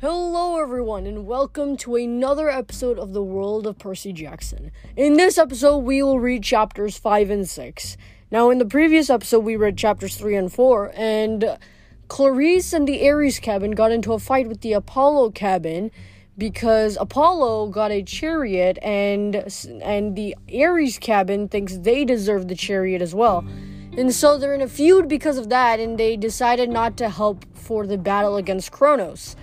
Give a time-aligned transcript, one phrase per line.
[0.00, 4.70] Hello, everyone, and welcome to another episode of The World of Percy Jackson.
[4.94, 7.96] In this episode, we will read chapters 5 and 6.
[8.30, 11.58] Now, in the previous episode, we read chapters 3 and 4, and
[12.06, 15.90] Clarisse and the Ares cabin got into a fight with the Apollo cabin
[16.38, 19.34] because Apollo got a chariot, and,
[19.82, 23.44] and the Ares cabin thinks they deserve the chariot as well.
[23.96, 27.44] And so they're in a feud because of that, and they decided not to help
[27.52, 29.34] for the battle against Kronos.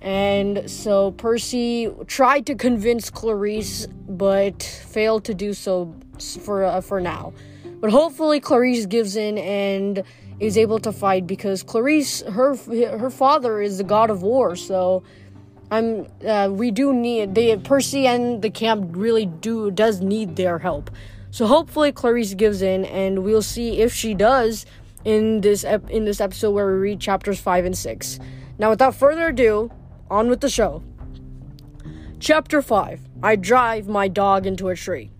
[0.00, 7.00] And so Percy tried to convince Clarisse, but failed to do so for uh, for
[7.00, 7.32] now.
[7.80, 10.02] But hopefully Clarisse gives in and
[10.40, 12.54] is able to fight because Clarisse, her
[12.98, 14.54] her father is the god of war.
[14.56, 15.02] So
[15.70, 20.58] I'm uh, we do need they Percy and the camp really do does need their
[20.58, 20.90] help.
[21.30, 24.64] So hopefully Clarisse gives in, and we'll see if she does
[25.04, 28.18] in this ep- in this episode where we read chapters five and six.
[28.58, 29.70] Now, without further ado,
[30.10, 30.82] on with the show.
[32.20, 35.10] Chapter 5 I Drive My Dog into a Tree.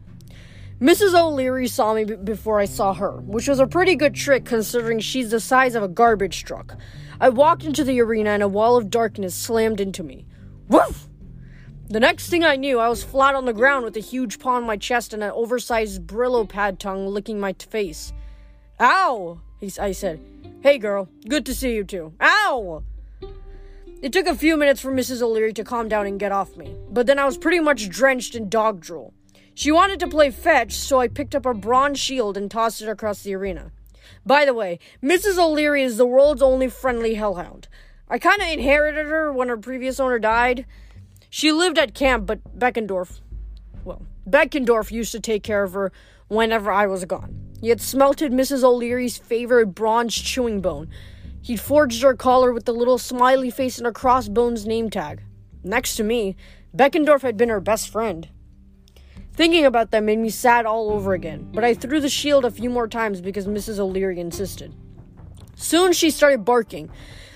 [0.80, 1.12] Mrs.
[1.18, 5.00] O'Leary saw me b- before I saw her, which was a pretty good trick considering
[5.00, 6.76] she's the size of a garbage truck.
[7.20, 10.24] I walked into the arena and a wall of darkness slammed into me.
[10.68, 11.08] Woof!
[11.88, 14.56] The next thing I knew, I was flat on the ground with a huge paw
[14.56, 18.12] on my chest and an oversized Brillo pad tongue licking my t- face.
[18.78, 19.40] Ow!
[19.80, 20.20] I said.
[20.60, 22.12] Hey girl, good to see you too.
[22.20, 22.84] Ow!
[24.00, 25.22] It took a few minutes for Mrs.
[25.22, 28.36] O'Leary to calm down and get off me, but then I was pretty much drenched
[28.36, 29.12] in dog drool.
[29.54, 32.88] She wanted to play fetch, so I picked up a bronze shield and tossed it
[32.88, 33.72] across the arena.
[34.24, 35.36] By the way, Mrs.
[35.36, 37.66] O'Leary is the world's only friendly hellhound.
[38.08, 40.64] I kinda inherited her when her previous owner died.
[41.28, 43.20] She lived at camp, but Beckendorf,
[43.84, 45.90] well, Beckendorf used to take care of her
[46.28, 47.34] whenever I was gone.
[47.60, 48.62] He had smelted Mrs.
[48.62, 50.88] O'Leary's favorite bronze chewing bone,
[51.42, 55.22] He'd forged her collar with the little smiley face and a crossbones name tag.
[55.64, 56.36] Next to me,
[56.76, 58.28] Beckendorf had been her best friend.
[59.32, 62.50] Thinking about that made me sad all over again, but I threw the shield a
[62.50, 63.78] few more times because Mrs.
[63.78, 64.74] O'Leary insisted.
[65.54, 66.90] Soon she started barking,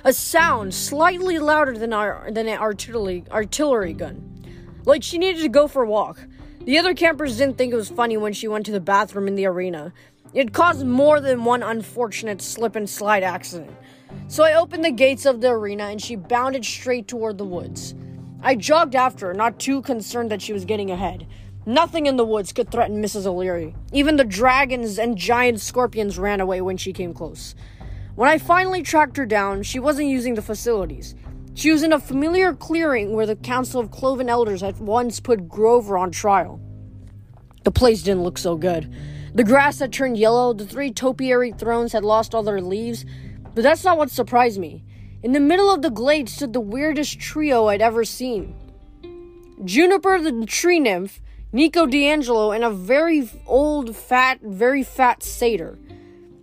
[0.05, 4.45] a sound slightly louder than our than an artillery artillery gun,
[4.85, 6.21] like she needed to go for a walk.
[6.65, 9.35] The other campers didn't think it was funny when she went to the bathroom in
[9.35, 9.93] the arena.
[10.35, 13.71] It caused more than one unfortunate slip and slide accident.
[14.29, 17.95] So I opened the gates of the arena and she bounded straight toward the woods.
[18.43, 21.27] I jogged after her, not too concerned that she was getting ahead.
[21.65, 23.25] Nothing in the woods could threaten Mrs.
[23.27, 23.75] O'Leary.
[23.93, 27.55] Even the dragons and giant scorpions ran away when she came close.
[28.17, 31.15] When I finally tracked her down, she wasn't using the facilities.
[31.55, 35.49] She was in a familiar clearing where the Council of Cloven Elders had once put
[35.49, 36.61] Grover on trial.
[37.63, 38.93] The place didn't look so good.
[39.35, 43.05] The grass had turned yellow, the three topiary thrones had lost all their leaves,
[43.55, 44.85] but that's not what surprised me.
[45.23, 48.55] In the middle of the glade stood the weirdest trio I'd ever seen
[49.65, 51.21] Juniper the tree nymph,
[51.53, 55.79] Nico di Angelo, and a very old, fat, very fat satyr.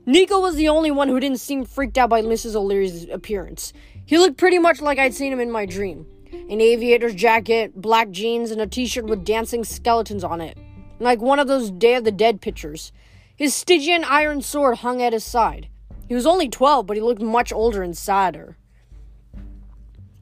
[0.06, 2.56] Nico was the only one who didn't seem freaked out by Mrs.
[2.56, 3.74] O'Leary's appearance.
[4.06, 8.12] He looked pretty much like I'd seen him in my dream an aviator's jacket, black
[8.12, 10.58] jeans, and a t shirt with dancing skeletons on it,
[11.00, 12.92] like one of those Day of the Dead pictures.
[13.36, 15.70] His Stygian iron sword hung at his side.
[16.10, 18.58] He was only 12, but he looked much older and sadder.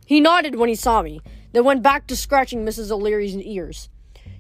[0.05, 1.21] He nodded when he saw me,
[1.53, 2.91] then went back to scratching Mrs.
[2.91, 3.87] O'Leary's ears.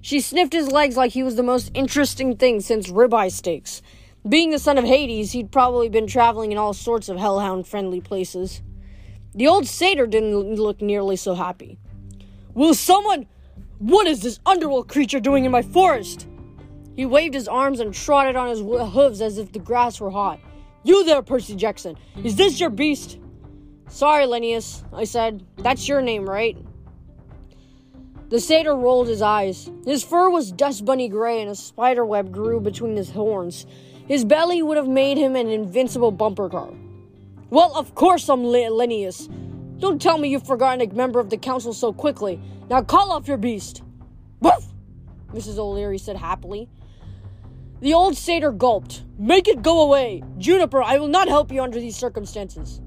[0.01, 3.81] She sniffed his legs like he was the most interesting thing since ribeye steaks.
[4.27, 8.01] Being the son of Hades, he'd probably been traveling in all sorts of hellhound friendly
[8.01, 8.61] places.
[9.33, 11.79] The old satyr didn't look nearly so happy.
[12.53, 13.25] Will someone.
[13.79, 16.27] What is this underworld creature doing in my forest?
[16.93, 20.41] He waved his arms and trotted on his hooves as if the grass were hot.
[20.87, 21.97] You there, Percy Jackson.
[22.23, 23.19] Is this your beast?
[23.89, 25.45] Sorry, Leneus, I said.
[25.57, 26.57] That's your name, right?
[28.29, 29.69] The satyr rolled his eyes.
[29.83, 33.65] His fur was dust bunny gray and a spider web grew between his horns.
[34.07, 36.69] His belly would have made him an invincible bumper car.
[37.49, 39.27] Well, of course I'm Leneus.
[39.79, 42.39] Don't tell me you've forgotten a member of the council so quickly.
[42.69, 43.83] Now call off your beast.
[44.39, 44.63] Woof!
[45.33, 45.57] Mrs.
[45.57, 46.69] O'Leary said happily.
[47.79, 49.03] The old satyr gulped.
[49.19, 50.23] Make it go away!
[50.37, 52.81] Juniper, I will not help you under these circumstances.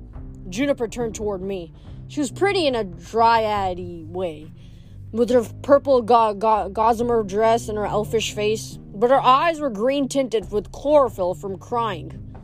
[0.49, 1.73] Juniper turned toward me.
[2.09, 4.51] She was pretty in a dryady way,
[5.13, 9.71] with her purple go- go- gossamer dress and her elfish face, but her eyes were
[9.71, 12.37] green tinted with chlorophyll from crying.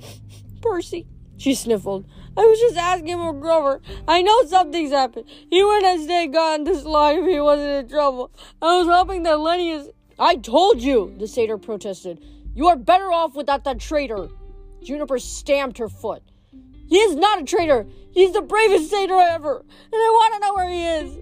[0.62, 2.06] Percy, she sniffled.
[2.36, 3.80] I was just asking for Grover.
[4.06, 5.24] I know something's happened.
[5.50, 8.30] He wouldn't have stayed gone this long if he wasn't in trouble.
[8.62, 9.88] I was hoping that Leneus.
[10.20, 12.22] I told you, the satyr protested.
[12.54, 14.28] You are better off without that traitor.
[14.82, 16.22] Juniper stamped her foot.
[16.88, 17.86] He is not a traitor.
[18.12, 21.18] He's the bravest satyr ever, and I want to know where he is.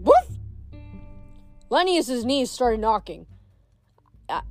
[0.00, 0.38] Woof!
[1.70, 3.26] Leneus's knees started knocking.
[4.28, 4.42] I,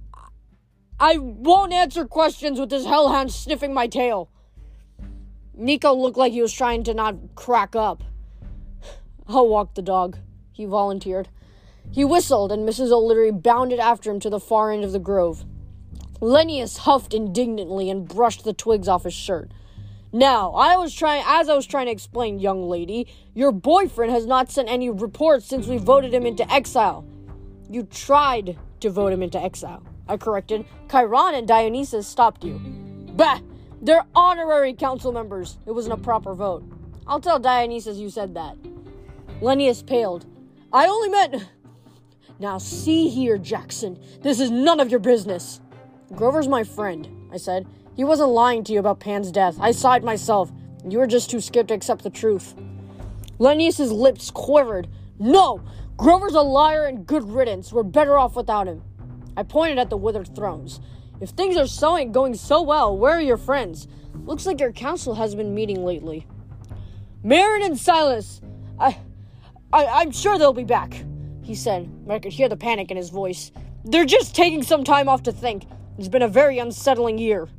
[1.00, 4.32] I won't answer questions with this hellhound sniffing my tail.
[5.54, 8.04] Nico looked like he was trying to not crack up.
[9.28, 10.18] I'll walk the dog,
[10.52, 11.30] he volunteered.
[11.92, 12.92] He whistled, and Mrs.
[12.92, 15.46] O'Leary bounded after him to the far end of the grove.
[16.20, 19.52] Leneus huffed indignantly and brushed the twigs off his shirt.
[20.12, 24.26] Now, I was trying, as I was trying to explain, young lady, your boyfriend has
[24.26, 27.06] not sent any reports since we voted him into exile.
[27.70, 30.66] You tried to vote him into exile, I corrected.
[30.90, 32.60] Chiron and Dionysus stopped you.
[33.16, 33.40] Bah!
[33.82, 35.58] They're honorary council members.
[35.66, 36.64] It wasn't a proper vote.
[37.06, 38.56] I'll tell Dionysus you said that.
[39.42, 40.26] Leneus paled.
[40.72, 41.50] I only meant.
[42.40, 44.00] Now, see here, Jackson.
[44.22, 45.62] This is none of your business.
[46.16, 47.66] Grover's my friend, I said.
[47.96, 49.58] He wasn't lying to you about Pan's death.
[49.60, 50.52] I saw it myself.
[50.88, 52.56] You were just too scared to accept the truth.
[53.40, 54.88] Leneus's lips quivered.
[55.20, 55.62] No!
[55.96, 57.72] Grover's a liar and good riddance.
[57.72, 58.84] We're better off without him.
[59.38, 60.80] I pointed at the withered thrones.
[61.22, 63.88] If things are so going so well, where are your friends?
[64.26, 66.28] Looks like your council has been meeting lately.
[67.24, 68.42] Marin and Silas,
[68.80, 68.98] I,
[69.72, 71.06] I, I'm sure they'll be back,
[71.44, 71.90] he said.
[72.10, 73.52] I could hear the panic in his voice.
[73.86, 75.66] They're just taking some time off to think.
[75.98, 77.50] It's been a very unsettling year.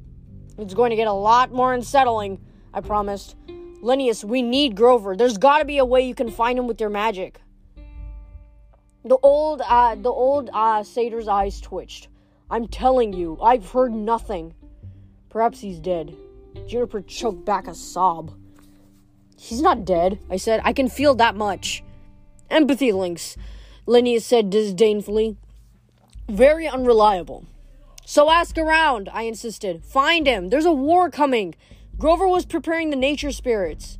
[0.59, 2.41] It's going to get a lot more unsettling,
[2.73, 3.37] I promised.
[3.83, 5.17] Leneus, we need Grover.
[5.17, 7.41] There's got to be a way you can find him with your magic.
[9.05, 12.09] The old, uh, the old uh, satyr's eyes twitched.
[12.51, 14.55] I'm telling you, I've heard nothing.
[15.29, 16.17] Perhaps he's dead.
[16.67, 18.33] Juniper choked back a sob.
[19.37, 20.63] He's not dead, I said.
[20.65, 21.83] I can feel that much.
[22.49, 23.37] Empathy links,
[23.87, 25.37] Leneus said disdainfully.
[26.29, 27.45] Very unreliable.
[28.07, 29.85] So ask around, I insisted.
[29.85, 30.49] Find him.
[30.49, 31.55] There's a war coming.
[31.99, 33.99] Grover was preparing the nature spirits.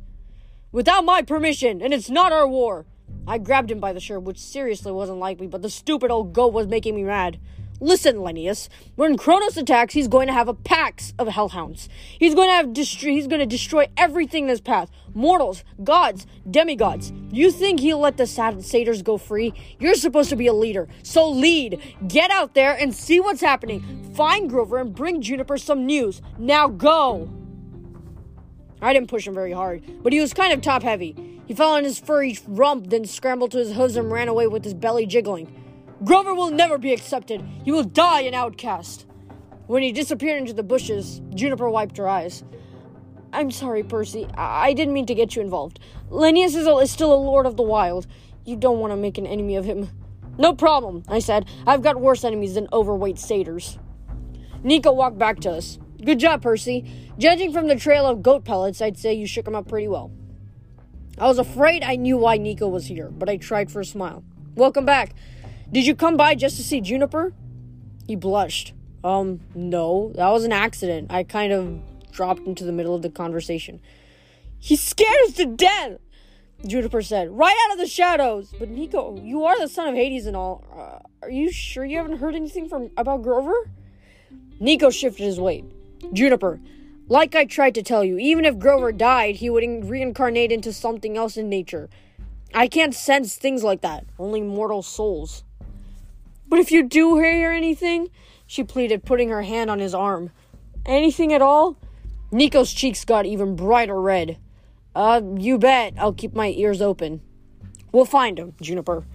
[0.71, 2.85] Without my permission, and it's not our war.
[3.27, 6.33] I grabbed him by the shirt, which seriously wasn't like me, but the stupid old
[6.33, 7.39] goat was making me mad.
[7.81, 11.89] Listen, Leneus, when Kronos attacks, he's going to have a pack of hellhounds.
[12.17, 14.89] He's going to have destro- he's going to destroy everything in his path.
[15.13, 17.11] Mortals, gods, demigods.
[17.31, 19.53] You think he'll let the satyrs go free?
[19.77, 20.87] You're supposed to be a leader.
[21.03, 21.81] So lead.
[22.07, 24.13] Get out there and see what's happening.
[24.15, 26.21] Find Grover and bring Juniper some news.
[26.37, 27.29] Now go.
[28.81, 31.41] I didn't push him very hard, but he was kind of top heavy.
[31.45, 34.63] He fell on his furry rump, then scrambled to his hooves and ran away with
[34.63, 35.64] his belly jiggling.
[36.05, 37.43] Grover will never be accepted.
[37.63, 39.07] He will die an outcast.
[39.65, 42.43] When he disappeared into the bushes, Juniper wiped her eyes.
[43.33, 44.27] I'm sorry, Percy.
[44.37, 45.79] I, I didn't mean to get you involved.
[46.11, 48.05] Leneus is, a- is still a lord of the wild.
[48.45, 49.89] You don't want to make an enemy of him.
[50.37, 51.47] No problem, I said.
[51.65, 53.79] I've got worse enemies than overweight satyrs.
[54.63, 55.79] Nico walked back to us.
[56.03, 57.11] Good job, Percy.
[57.17, 60.11] Judging from the trail of goat pellets, I'd say you shook him up pretty well.
[61.17, 64.23] I was afraid I knew why Nico was here, but I tried for a smile.
[64.53, 65.15] Welcome back.
[65.71, 67.33] Did you come by just to see Juniper?
[68.07, 68.73] He blushed.
[69.03, 71.11] Um, no, that was an accident.
[71.11, 71.79] I kind of
[72.11, 73.79] dropped into the middle of the conversation.
[74.59, 75.99] He scared us to death,
[76.65, 78.53] Juniper said, right out of the shadows.
[78.57, 80.63] But Nico, you are the son of Hades and all.
[80.71, 83.69] Uh, are you sure you haven't heard anything from about Grover?
[84.59, 85.65] Nico shifted his weight.
[86.13, 86.59] Juniper,
[87.07, 91.17] like I tried to tell you, even if Grover died, he would reincarnate into something
[91.17, 91.89] else in nature.
[92.53, 95.43] I can't sense things like that, only mortal souls.
[96.47, 98.09] But if you do hear anything,
[98.47, 100.31] she pleaded, putting her hand on his arm.
[100.85, 101.77] Anything at all?
[102.31, 104.37] Nico's cheeks got even brighter red.
[104.95, 105.93] Uh, you bet.
[105.97, 107.21] I'll keep my ears open.
[107.91, 109.05] We'll find him, Juniper.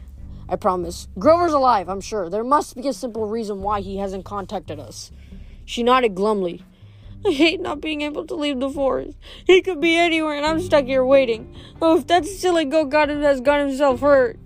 [0.48, 1.06] I promise.
[1.18, 2.28] Grover's alive, I'm sure.
[2.28, 5.12] There must be a simple reason why he hasn't contacted us.
[5.64, 6.64] She nodded glumly.
[7.24, 9.16] I hate not being able to leave the forest.
[9.46, 11.54] He could be anywhere, and I'm stuck here waiting.
[11.80, 14.38] Oh, if that silly goat got him, has got himself hurt.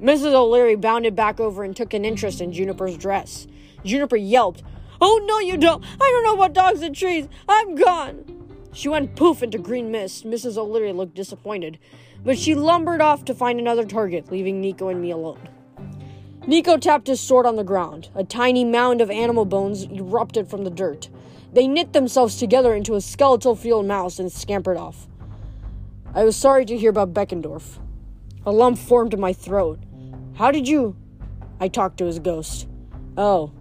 [0.00, 0.32] Mrs.
[0.32, 3.46] O'Leary bounded back over and took an interest in Juniper's dress.
[3.84, 4.62] Juniper yelped,
[5.00, 5.84] Oh, no, you don't!
[5.84, 7.28] I don't know about dogs and trees!
[7.48, 8.44] I'm gone!
[8.72, 10.26] She went poof into green mist.
[10.26, 10.56] Mrs.
[10.56, 11.78] O'Leary looked disappointed,
[12.24, 15.48] but she lumbered off to find another target, leaving Nico and me alone.
[16.46, 18.08] Nico tapped his sword on the ground.
[18.14, 21.08] A tiny mound of animal bones erupted from the dirt.
[21.52, 25.06] They knit themselves together into a skeletal field mouse and scampered off.
[26.12, 27.78] I was sorry to hear about Beckendorf.
[28.46, 29.78] A lump formed in my throat.
[30.34, 30.96] How did you?
[31.60, 32.68] I talked to his ghost.
[33.16, 33.52] Oh,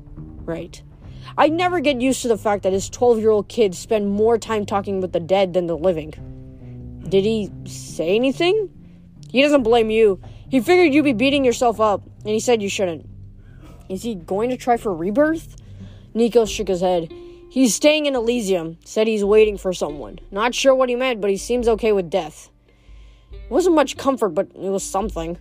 [0.46, 0.82] right.
[1.38, 4.38] I never get used to the fact that his 12 year old kids spend more
[4.38, 6.14] time talking with the dead than the living.
[7.08, 8.70] Did he say anything?
[9.30, 10.22] He doesn't blame you.
[10.50, 13.08] He figured you'd be beating yourself up, and he said you shouldn't.
[13.90, 15.56] Is he going to try for rebirth?
[16.14, 17.12] Nico shook his head.
[17.50, 18.78] He's staying in Elysium.
[18.86, 20.20] Said he's waiting for someone.
[20.32, 22.50] Not sure what he meant, but he seems okay with death.
[23.54, 25.38] Wasn't much comfort, but it was something.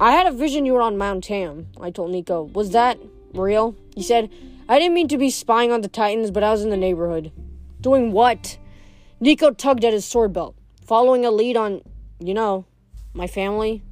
[0.00, 2.42] I had a vision you were on Mount Tam, I told Nico.
[2.42, 2.96] Was that
[3.34, 3.74] real?
[3.96, 4.30] He said,
[4.68, 7.32] I didn't mean to be spying on the Titans, but I was in the neighborhood.
[7.80, 8.56] Doing what?
[9.18, 10.54] Nico tugged at his sword belt,
[10.86, 11.80] following a lead on,
[12.20, 12.66] you know,
[13.14, 13.82] my family.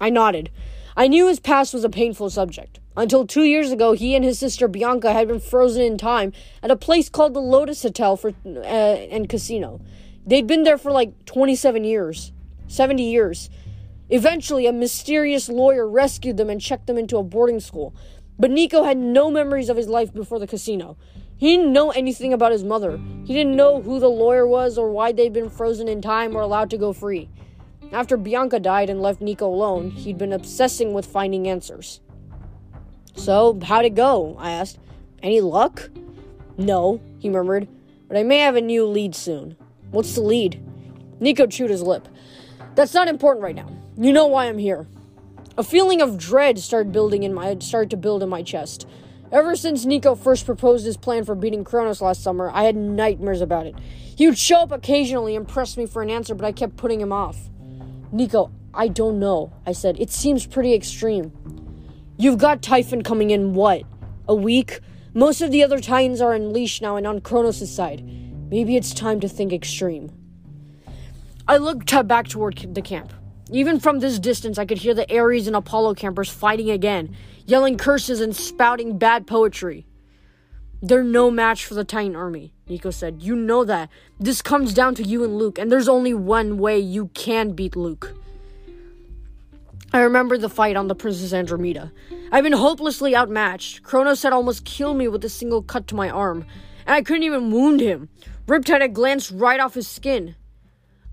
[0.00, 0.48] I nodded.
[0.96, 2.80] I knew his past was a painful subject.
[2.96, 6.70] Until two years ago, he and his sister Bianca had been frozen in time at
[6.70, 9.82] a place called the Lotus Hotel for uh, and Casino.
[10.26, 12.32] They'd been there for like 27 years,
[12.68, 13.50] 70 years.
[14.08, 17.94] Eventually, a mysterious lawyer rescued them and checked them into a boarding school.
[18.38, 20.96] But Nico had no memories of his life before the casino.
[21.36, 23.00] He didn't know anything about his mother.
[23.24, 26.40] He didn't know who the lawyer was or why they'd been frozen in time or
[26.40, 27.28] allowed to go free.
[27.92, 32.00] After Bianca died and left Nico alone, he'd been obsessing with finding answers.
[33.14, 34.36] So, how'd it go?
[34.38, 34.78] I asked.
[35.22, 35.90] Any luck?
[36.56, 37.68] No, he murmured,
[38.06, 39.56] but I may have a new lead soon.
[39.90, 40.62] What's the lead?
[41.20, 42.08] Nico chewed his lip.
[42.74, 43.68] That's not important right now.
[43.96, 44.86] You know why I'm here.
[45.58, 48.86] A feeling of dread started building in my started to build in my chest.
[49.32, 53.40] Ever since Nico first proposed his plan for beating Kronos last summer, I had nightmares
[53.40, 53.74] about it.
[54.16, 57.00] He would show up occasionally and press me for an answer, but I kept putting
[57.00, 57.36] him off.
[58.12, 60.00] Nico, I don't know, I said.
[60.00, 61.32] It seems pretty extreme.
[62.16, 63.82] You've got Typhon coming in what?
[64.28, 64.80] A week?
[65.14, 68.04] Most of the other Titans are unleashed now and on Kronos' side.
[68.50, 70.10] Maybe it's time to think extreme.
[71.46, 73.12] I looked back toward the camp.
[73.52, 77.16] Even from this distance, I could hear the Ares and Apollo campers fighting again,
[77.46, 79.86] yelling curses and spouting bad poetry.
[80.82, 83.22] They're no match for the Titan army, Nico said.
[83.22, 83.88] You know that.
[84.18, 87.76] This comes down to you and Luke, and there's only one way you can beat
[87.76, 88.14] Luke.
[89.92, 91.92] I remember the fight on the Princess Andromeda.
[92.32, 93.82] I've been hopelessly outmatched.
[93.82, 96.46] Kronos had almost killed me with a single cut to my arm,
[96.86, 98.08] and I couldn't even wound him.
[98.50, 100.34] Riptide had glanced right off his skin.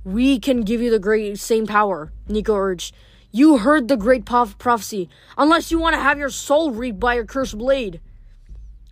[0.03, 2.96] We can give you the great same power, Nico urged.
[3.32, 7.25] You heard the great prophecy, unless you want to have your soul reaped by your
[7.25, 8.01] cursed blade.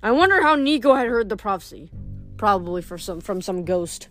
[0.04, 1.90] I wonder how Nico had heard the prophecy.
[2.38, 4.10] Probably from some from some ghost.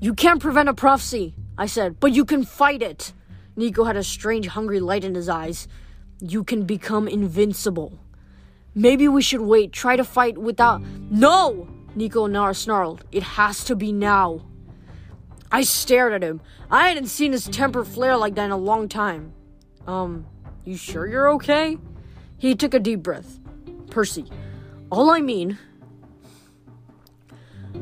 [0.00, 3.14] You can't prevent a prophecy, I said, but you can fight it.
[3.56, 5.66] Nico had a strange hungry light in his eyes.
[6.20, 7.98] You can become invincible.
[8.74, 11.79] Maybe we should wait, try to fight without No!
[11.94, 13.04] Nico snarled.
[13.12, 14.46] It has to be now.
[15.52, 16.40] I stared at him.
[16.70, 19.32] I hadn't seen his temper flare like that in a long time.
[19.86, 20.26] Um,
[20.64, 21.78] you sure you're okay?
[22.38, 23.40] He took a deep breath.
[23.90, 24.30] Percy,
[24.90, 25.58] all I mean,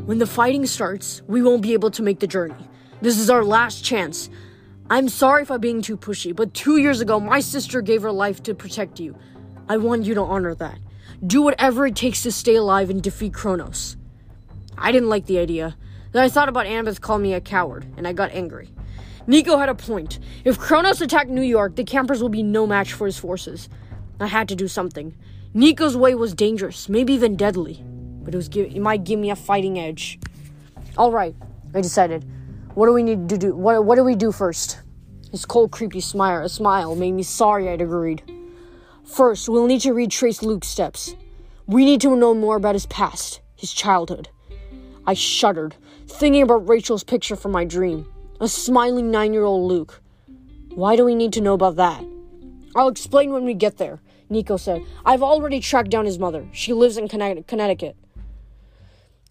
[0.07, 2.55] when the fighting starts, we won't be able to make the journey.
[3.03, 4.31] This is our last chance.
[4.89, 8.11] I'm sorry if I'm being too pushy, but two years ago, my sister gave her
[8.11, 9.15] life to protect you.
[9.69, 10.79] I want you to honor that.
[11.27, 13.98] Do whatever it takes to stay alive and defeat Kronos.
[14.81, 15.77] I didn't like the idea.
[16.13, 18.71] Then I thought about Annabeth calling me a coward, and I got angry.
[19.27, 20.19] Nico had a point.
[20.45, 23.69] If Kronos attacked New York, the campers will be no match for his forces.
[24.19, 25.15] I had to do something.
[25.53, 27.85] Nico's way was dangerous, maybe even deadly,
[28.23, 30.19] but it was it might give me a fighting edge.
[30.97, 31.35] All right,
[31.75, 32.25] I decided.
[32.75, 33.55] What do we need to do?
[33.55, 34.81] What what do we do first?
[35.31, 38.23] His cold, creepy smile, a smile made me sorry I'd agreed.
[39.05, 41.15] First, we'll need to retrace Luke's steps.
[41.67, 44.29] We need to know more about his past, his childhood.
[45.09, 45.75] I shuddered,
[46.07, 48.07] thinking about Rachel's picture from my dream
[48.43, 50.03] a smiling nine year old Luke.
[50.75, 52.05] Why do we need to know about that?
[52.77, 54.83] I'll explain when we get there, Nico said.
[55.07, 56.47] I've already tracked down his mother.
[56.53, 57.97] She lives in Connecticut.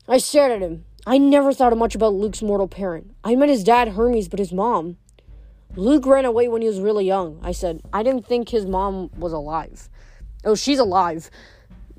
[0.07, 0.83] I stared at him.
[1.05, 3.11] I never thought much about Luke's mortal parent.
[3.23, 4.97] I met his dad, Hermes, but his mom.
[5.75, 7.83] Luke ran away when he was really young, I said.
[7.93, 9.89] I didn't think his mom was alive.
[10.43, 11.29] Oh, she's alive.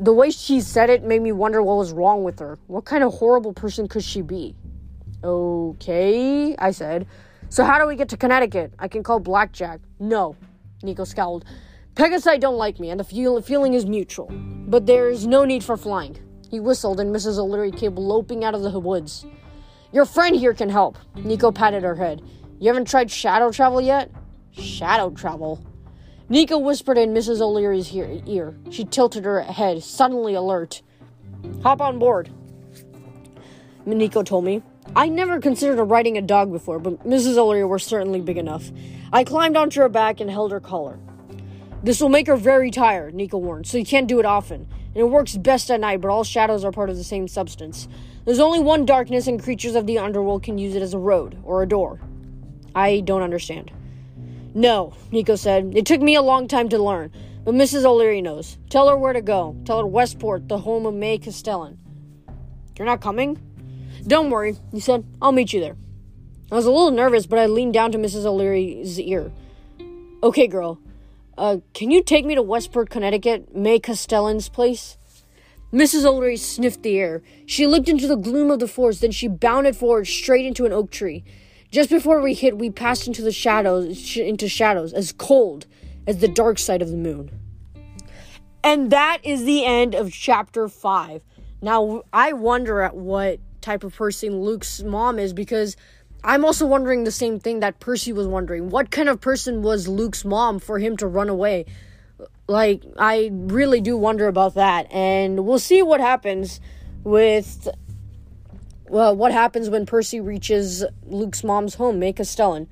[0.01, 2.57] The way she said it made me wonder what was wrong with her.
[2.69, 4.55] What kind of horrible person could she be?
[5.25, 7.07] Okay, I said.
[7.49, 8.73] So how do we get to Connecticut?
[8.79, 9.81] I can call Blackjack.
[9.99, 10.37] No,
[10.85, 11.45] Nico scowled.
[11.95, 14.31] Pegasi don't like me, and the feel- feeling is mutual.
[14.69, 16.17] But there's no need for flying.
[16.49, 17.37] He whistled, and Mrs.
[17.39, 19.27] O'Leary came loping out of the woods.
[19.93, 20.97] Your friend here can help.
[21.17, 22.23] Nico patted her head.
[22.61, 24.13] You haven't tried shadow travel yet?
[24.53, 25.61] Shadow travel?
[26.31, 27.41] Nico whispered in Mrs.
[27.41, 28.55] O'Leary's ear.
[28.71, 30.83] She tilted her head, suddenly alert.
[31.63, 32.31] Hop on board.
[33.87, 34.63] Nico told me.
[34.95, 37.39] I never considered riding a dog before, but Mrs.
[37.39, 38.71] O'Leary was certainly big enough.
[39.11, 40.99] I climbed onto her back and held her collar.
[41.83, 44.69] This will make her very tired, Nico warned, so you can't do it often.
[44.95, 47.89] And it works best at night, but all shadows are part of the same substance.
[48.27, 51.39] There's only one darkness, and creatures of the underworld can use it as a road
[51.43, 52.01] or a door.
[52.75, 53.71] I don't understand.
[54.55, 55.73] No, Nico said.
[55.77, 57.13] It took me a long time to learn,
[57.45, 57.85] But Mrs.
[57.85, 58.59] O'Leary knows.
[58.71, 59.57] Tell her where to go.
[59.65, 61.79] Tell her Westport, the home of May Castellan.
[62.79, 63.39] You're not coming?
[64.07, 65.05] Don't worry, he said.
[65.21, 65.77] I'll meet you there.
[66.51, 68.25] I was a little nervous, but I leaned down to Mrs.
[68.25, 69.31] O'Leary's ear.
[70.23, 70.81] Okay, girl.
[71.37, 74.97] Uh, can you take me to Westport, Connecticut, May Castellan's place?
[75.73, 76.05] Mrs.
[76.07, 77.23] O'Leary sniffed the air.
[77.45, 80.73] She looked into the gloom of the forest, then she bounded forward straight into an
[80.73, 81.23] oak tree.
[81.71, 85.67] Just before we hit, we passed into the shadows, into shadows, as cold
[86.07, 87.31] as the dark side of the moon.
[88.65, 91.23] And that is the end of chapter 5.
[91.61, 95.77] Now, I wonder at what type of person Luke's mom is because
[96.25, 98.71] I'm also wondering the same thing that Percy was wondering.
[98.71, 101.67] What kind of person was Luke's mom for him to run away?
[102.47, 104.91] Like, I really do wonder about that.
[104.91, 106.61] And we'll see what happens
[107.05, 107.69] with.
[108.91, 112.69] Well, what happens when Percy reaches Luke's mom's home, May Castellan.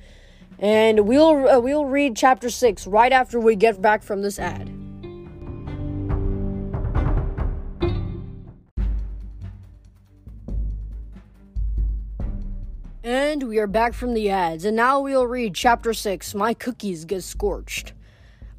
[0.58, 4.70] And we'll uh, we'll read chapter 6 right after we get back from this ad.
[13.04, 17.04] And we are back from the ads, and now we'll read chapter 6 My Cookies
[17.04, 17.92] Get Scorched.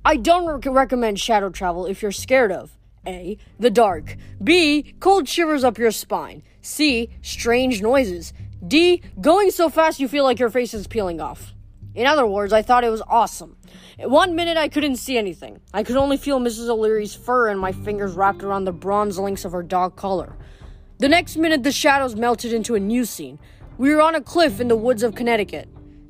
[0.06, 3.38] I don't rec- recommend shadow travel if you're scared of A.
[3.60, 4.94] The dark, B.
[5.02, 7.10] Cold shivers up your spine, C.
[7.22, 8.34] Strange noises,
[8.68, 9.02] D.
[9.22, 11.54] Going so fast you feel like your face is peeling off.
[11.96, 13.56] In other words, I thought it was awesome.
[13.98, 15.62] One minute I couldn't see anything.
[15.74, 16.68] I could only feel Mrs.
[16.68, 20.36] O'Leary's fur and my fingers wrapped around the bronze links of her dog collar.
[21.00, 23.40] The next minute, the shadows melted into a new scene.
[23.78, 25.70] We were on a cliff in the woods of Connecticut.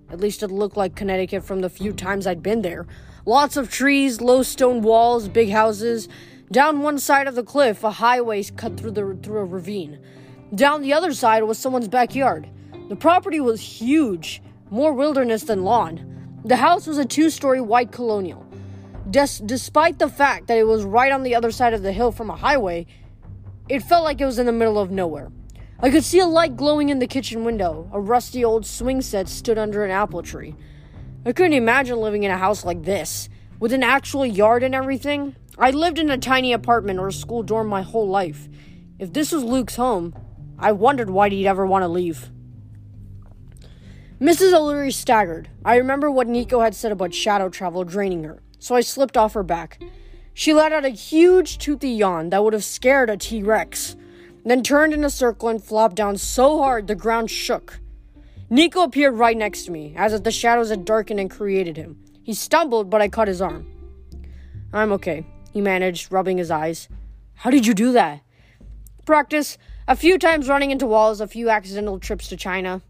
[0.09, 2.87] At least it looked like Connecticut from the few times I'd been there.
[3.25, 6.09] Lots of trees, low stone walls, big houses.
[6.51, 9.99] Down one side of the cliff, a highway cut through the through a ravine.
[10.55, 12.49] Down the other side was someone's backyard.
[12.87, 16.39] The property was huge, more wilderness than lawn.
[16.45, 18.45] The house was a two-story white colonial.
[19.11, 22.11] Des- despite the fact that it was right on the other side of the hill
[22.11, 22.85] from a highway,
[23.67, 25.31] it felt like it was in the middle of nowhere.
[25.79, 27.89] I could see a light glowing in the kitchen window.
[27.91, 30.55] A rusty old swing set stood under an apple tree.
[31.25, 33.27] I couldn't imagine living in a house like this,
[33.59, 35.35] with an actual yard and everything.
[35.57, 38.47] I lived in a tiny apartment or a school dorm my whole life.
[38.97, 40.15] If this was Luke's home,
[40.59, 42.29] I wondered why he'd ever want to leave.
[44.19, 44.53] Mrs.
[44.53, 45.49] O'Leary staggered.
[45.63, 49.33] I remember what Nico had said about shadow travel draining her, so I slipped off
[49.33, 49.79] her back.
[50.33, 53.95] She let out a huge toothy yawn that would have scared a T Rex
[54.47, 57.79] then turned in a circle and flopped down so hard the ground shook.
[58.49, 62.01] Nico appeared right next to me, as if the shadows had darkened and created him.
[62.23, 63.67] He stumbled, but I caught his arm.
[64.71, 66.87] I'm okay, he managed, rubbing his eyes.
[67.33, 68.21] How did you do that?
[69.05, 69.57] Practice.
[69.89, 72.81] A few times running into walls, a few accidental trips to China.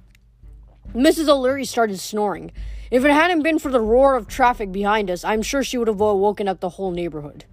[0.95, 1.27] Mrs.
[1.29, 2.51] O'Leary started snoring.
[2.89, 5.89] If it hadn't been for the roar of traffic behind us, I'm sure she would
[5.89, 7.45] have woken up the whole neighborhood.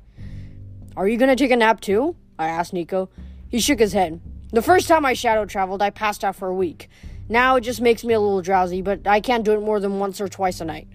[0.97, 2.17] Are you gonna take a nap too?
[2.39, 3.11] I asked Nico.
[3.51, 4.19] He shook his head.
[4.51, 6.89] The first time I shadow traveled, I passed out for a week.
[7.29, 9.99] Now it just makes me a little drowsy, but I can't do it more than
[9.99, 10.89] once or twice a night.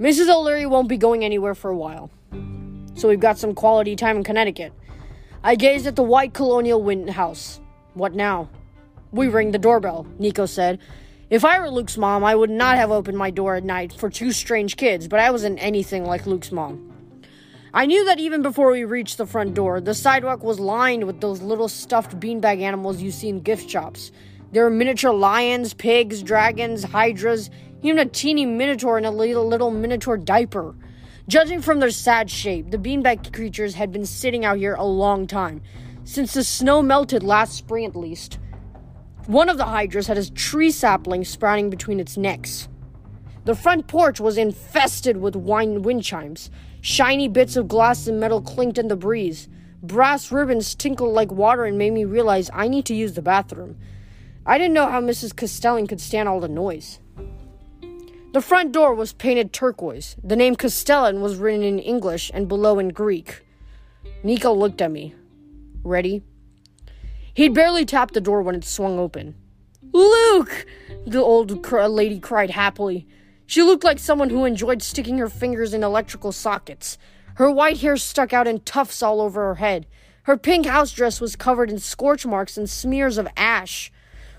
[0.00, 0.28] Mrs.
[0.28, 2.10] O'Leary won't be going anywhere for a while.
[2.94, 4.72] So we've got some quality time in Connecticut.
[5.44, 7.60] I gazed at the white colonial wind house.
[7.96, 8.50] What now?
[9.10, 10.80] We ring the doorbell, Nico said.
[11.30, 14.10] If I were Luke's mom, I would not have opened my door at night for
[14.10, 16.92] two strange kids, but I wasn't anything like Luke's mom.
[17.72, 21.22] I knew that even before we reached the front door, the sidewalk was lined with
[21.22, 24.12] those little stuffed beanbag animals you see in gift shops.
[24.52, 27.48] There were miniature lions, pigs, dragons, hydras,
[27.82, 30.74] even a teeny minotaur in a little, little minotaur diaper.
[31.28, 35.26] Judging from their sad shape, the beanbag creatures had been sitting out here a long
[35.26, 35.62] time,
[36.06, 38.38] since the snow melted last spring at least.
[39.26, 42.68] One of the hydras had a tree sapling sprouting between its necks.
[43.44, 46.48] The front porch was infested with wine wind chimes.
[46.80, 49.48] Shiny bits of glass and metal clinked in the breeze.
[49.82, 53.76] Brass ribbons tinkled like water and made me realize I need to use the bathroom.
[54.46, 55.34] I didn't know how Mrs.
[55.34, 57.00] Castellan could stand all the noise.
[58.32, 60.14] The front door was painted turquoise.
[60.22, 63.44] The name Castellan was written in English and below in Greek.
[64.22, 65.14] Nico looked at me.
[65.86, 66.24] Ready?
[67.32, 69.36] He'd barely tapped the door when it swung open.
[69.92, 70.66] Luke!
[71.06, 73.06] The old cr- lady cried happily.
[73.46, 76.98] She looked like someone who enjoyed sticking her fingers in electrical sockets.
[77.36, 79.86] Her white hair stuck out in tufts all over her head.
[80.24, 83.92] Her pink house dress was covered in scorch marks and smears of ash.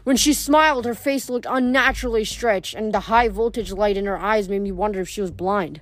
[0.04, 4.18] When she smiled, her face looked unnaturally stretched, and the high voltage light in her
[4.18, 5.80] eyes made me wonder if she was blind.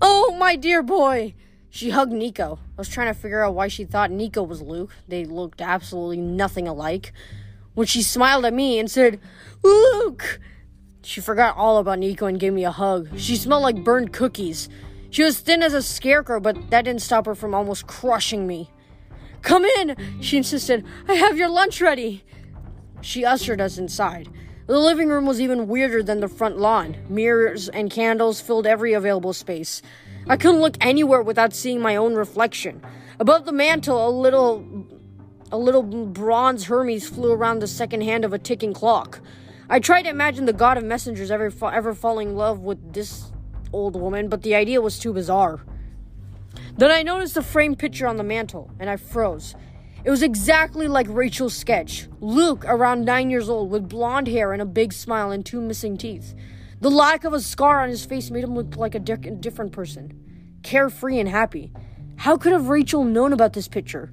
[0.00, 1.34] Oh, my dear boy!
[1.74, 2.60] She hugged Nico.
[2.78, 4.94] I was trying to figure out why she thought Nico was Luke.
[5.08, 7.12] They looked absolutely nothing alike.
[7.74, 9.18] When she smiled at me and said,
[9.64, 10.38] Luke!
[11.02, 13.18] She forgot all about Nico and gave me a hug.
[13.18, 14.68] She smelled like burned cookies.
[15.10, 18.70] She was thin as a scarecrow, but that didn't stop her from almost crushing me.
[19.42, 20.84] Come in, she insisted.
[21.08, 22.22] I have your lunch ready.
[23.00, 24.28] She ushered us inside.
[24.68, 26.96] The living room was even weirder than the front lawn.
[27.08, 29.82] Mirrors and candles filled every available space.
[30.26, 32.82] I couldn't look anywhere without seeing my own reflection.
[33.20, 34.64] Above the mantel, a little
[35.52, 39.20] a little bronze Hermes flew around the second hand of a ticking clock.
[39.68, 43.30] I tried to imagine the god of messengers ever ever falling in love with this
[43.72, 45.60] old woman, but the idea was too bizarre.
[46.76, 49.54] Then I noticed a framed picture on the mantel, and I froze.
[50.04, 52.08] It was exactly like Rachel's sketch.
[52.20, 55.96] Luke, around nine years old, with blonde hair and a big smile and two missing
[55.96, 56.34] teeth.
[56.84, 59.72] The lack of a scar on his face made him look like a di- different
[59.72, 61.72] person, carefree and happy.
[62.16, 64.12] How could have Rachel known about this picture?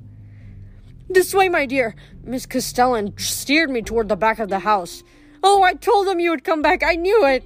[1.09, 1.95] This way, my dear.
[2.23, 5.03] Miss Castellan steered me toward the back of the house.
[5.43, 6.81] Oh, I told them you would come back.
[6.81, 7.43] I knew it.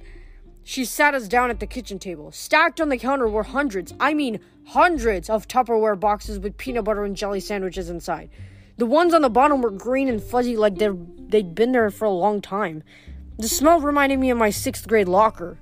[0.62, 2.30] She sat us down at the kitchen table.
[2.30, 7.04] Stacked on the counter were hundreds, I mean hundreds, of Tupperware boxes with peanut butter
[7.04, 8.30] and jelly sandwiches inside.
[8.76, 12.10] The ones on the bottom were green and fuzzy like they'd been there for a
[12.10, 12.84] long time.
[13.38, 15.58] The smell reminded me of my sixth grade locker.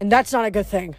[0.00, 0.96] And that's not a good thing.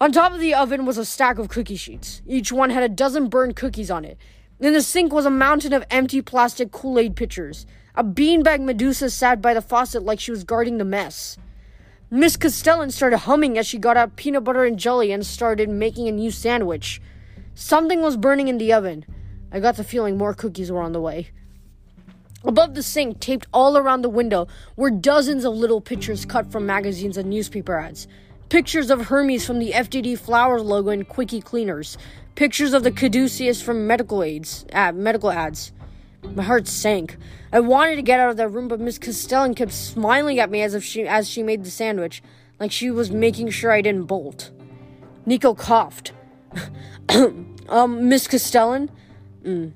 [0.00, 2.22] On top of the oven was a stack of cookie sheets.
[2.26, 4.18] Each one had a dozen burned cookies on it.
[4.58, 7.66] In the sink was a mountain of empty plastic Kool Aid pitchers.
[7.94, 11.36] A beanbag Medusa sat by the faucet like she was guarding the mess.
[12.10, 16.08] Miss Castellan started humming as she got out peanut butter and jelly and started making
[16.08, 17.02] a new sandwich.
[17.54, 19.04] Something was burning in the oven.
[19.52, 21.30] I got the feeling more cookies were on the way.
[22.46, 26.64] Above the sink, taped all around the window, were dozens of little pictures cut from
[26.64, 28.06] magazines and newspaper ads.
[28.48, 31.98] Pictures of Hermes from the FTD Flowers logo and Quickie Cleaners.
[32.36, 35.72] Pictures of the caduceus from medical aids, uh, medical ads.
[36.22, 37.16] My heart sank.
[37.52, 40.62] I wanted to get out of that room, but Miss Castellan kept smiling at me
[40.62, 42.22] as if she as she made the sandwich,
[42.60, 44.50] like she was making sure I didn't bolt.
[45.24, 46.12] Nico coughed.
[47.68, 48.90] um, Miss Castellan?
[49.44, 49.72] Mm.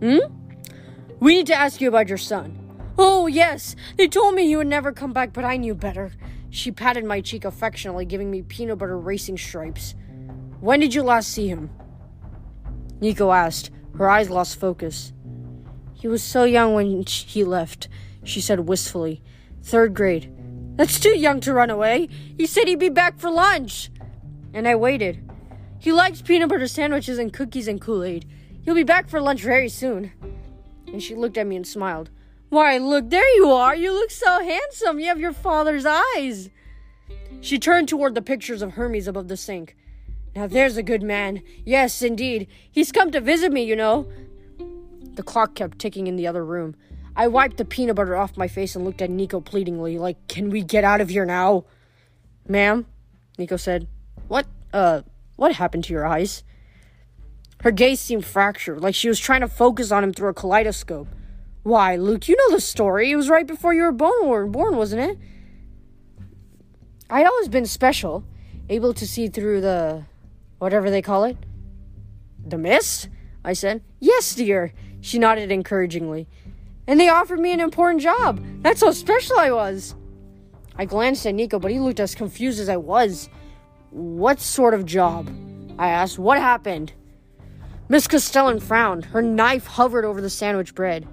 [0.00, 0.37] Hmm?
[1.20, 2.58] We need to ask you about your son.
[2.96, 3.74] Oh, yes.
[3.96, 6.12] They told me he would never come back, but I knew better.
[6.50, 9.94] She patted my cheek affectionately, giving me peanut butter racing stripes.
[10.60, 11.70] When did you last see him?
[13.00, 13.70] Nico asked.
[13.96, 15.12] Her eyes lost focus.
[15.92, 17.88] He was so young when he left,
[18.22, 19.22] she said wistfully.
[19.62, 20.32] Third grade.
[20.76, 22.08] That's too young to run away.
[22.36, 23.90] He said he'd be back for lunch.
[24.54, 25.28] And I waited.
[25.80, 28.28] He likes peanut butter sandwiches and cookies and Kool Aid.
[28.62, 30.12] He'll be back for lunch very soon.
[30.92, 32.10] And she looked at me and smiled.
[32.48, 33.76] Why, look, there you are.
[33.76, 34.98] You look so handsome.
[34.98, 36.50] You have your father's eyes.
[37.40, 39.76] She turned toward the pictures of Hermes above the sink.
[40.34, 41.42] Now there's a good man.
[41.64, 42.48] Yes, indeed.
[42.70, 44.08] He's come to visit me, you know.
[45.14, 46.74] The clock kept ticking in the other room.
[47.16, 50.50] I wiped the peanut butter off my face and looked at Nico pleadingly, like, Can
[50.50, 51.64] we get out of here now?
[52.46, 52.86] Ma'am,
[53.36, 53.88] Nico said.
[54.28, 55.02] What, uh,
[55.36, 56.44] what happened to your eyes?
[57.62, 61.08] Her gaze seemed fractured, like she was trying to focus on him through a kaleidoscope.
[61.64, 63.10] Why, Luke, you know the story.
[63.10, 65.18] It was right before you were born, wasn't it?
[67.10, 68.24] I'd always been special,
[68.68, 70.04] able to see through the.
[70.58, 71.36] whatever they call it.
[72.46, 73.08] The mist?
[73.44, 73.82] I said.
[73.98, 74.72] Yes, dear.
[75.00, 76.28] She nodded encouragingly.
[76.86, 78.40] And they offered me an important job.
[78.62, 79.94] That's how special I was.
[80.76, 83.28] I glanced at Nico, but he looked as confused as I was.
[83.90, 85.28] What sort of job?
[85.78, 86.18] I asked.
[86.18, 86.92] What happened?
[87.90, 89.06] Miss Castellan frowned.
[89.06, 91.08] Her knife hovered over the sandwich bread.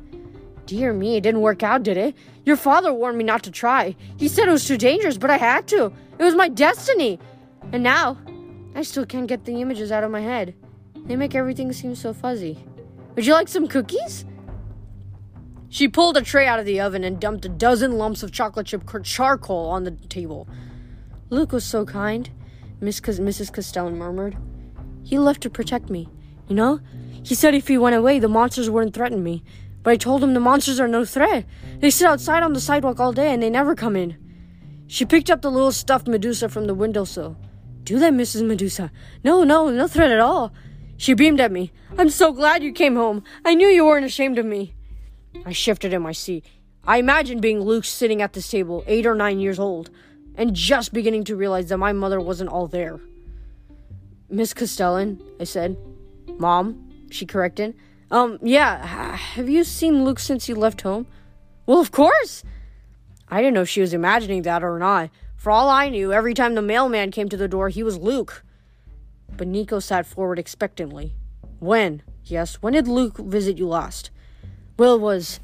[0.65, 2.15] Dear me, it didn't work out, did it?
[2.43, 3.95] Your father warned me not to try.
[4.17, 5.93] He said it was too dangerous, but I had to.
[6.17, 7.19] It was my destiny.
[7.71, 8.17] And now,
[8.73, 10.53] I still can't get the images out of my head.
[11.05, 12.65] They make everything seem so fuzzy.
[13.15, 14.25] Would you like some cookies?
[15.69, 18.67] She pulled a tray out of the oven and dumped a dozen lumps of chocolate
[18.67, 20.47] chip charcoal on the table.
[21.29, 22.29] Luke was so kind,
[22.81, 23.53] Miss Mrs.
[23.53, 24.37] Castellan murmured.
[25.03, 26.09] He left to protect me.
[26.47, 26.79] You know?
[27.23, 29.43] He said if he went away, the monsters wouldn't threaten me.
[29.83, 31.45] But I told him the monsters are no threat.
[31.79, 34.17] They sit outside on the sidewalk all day and they never come in.
[34.87, 37.37] She picked up the little stuffed Medusa from the windowsill.
[37.83, 38.45] Do that, Mrs.
[38.45, 38.91] Medusa.
[39.23, 40.53] No, no, no threat at all.
[40.97, 41.71] She beamed at me.
[41.97, 43.23] I'm so glad you came home.
[43.43, 44.73] I knew you weren't ashamed of me.
[45.45, 46.45] I shifted in my seat.
[46.83, 49.89] I imagined being Luke sitting at this table, eight or nine years old,
[50.35, 52.99] and just beginning to realize that my mother wasn't all there.
[54.29, 55.77] Miss Castellan, I said.
[56.37, 57.75] Mom, she corrected.
[58.11, 61.07] Um, yeah, have you seen Luke since you left home?
[61.65, 62.43] Well, of course!
[63.27, 65.09] I didn't know if she was imagining that or not.
[65.35, 68.43] For all I knew, every time the mailman came to the door, he was Luke.
[69.35, 71.13] But Nico sat forward expectantly.
[71.59, 72.03] When?
[72.23, 72.55] Yes.
[72.61, 74.11] When did Luke visit you last?
[74.77, 75.39] Will was.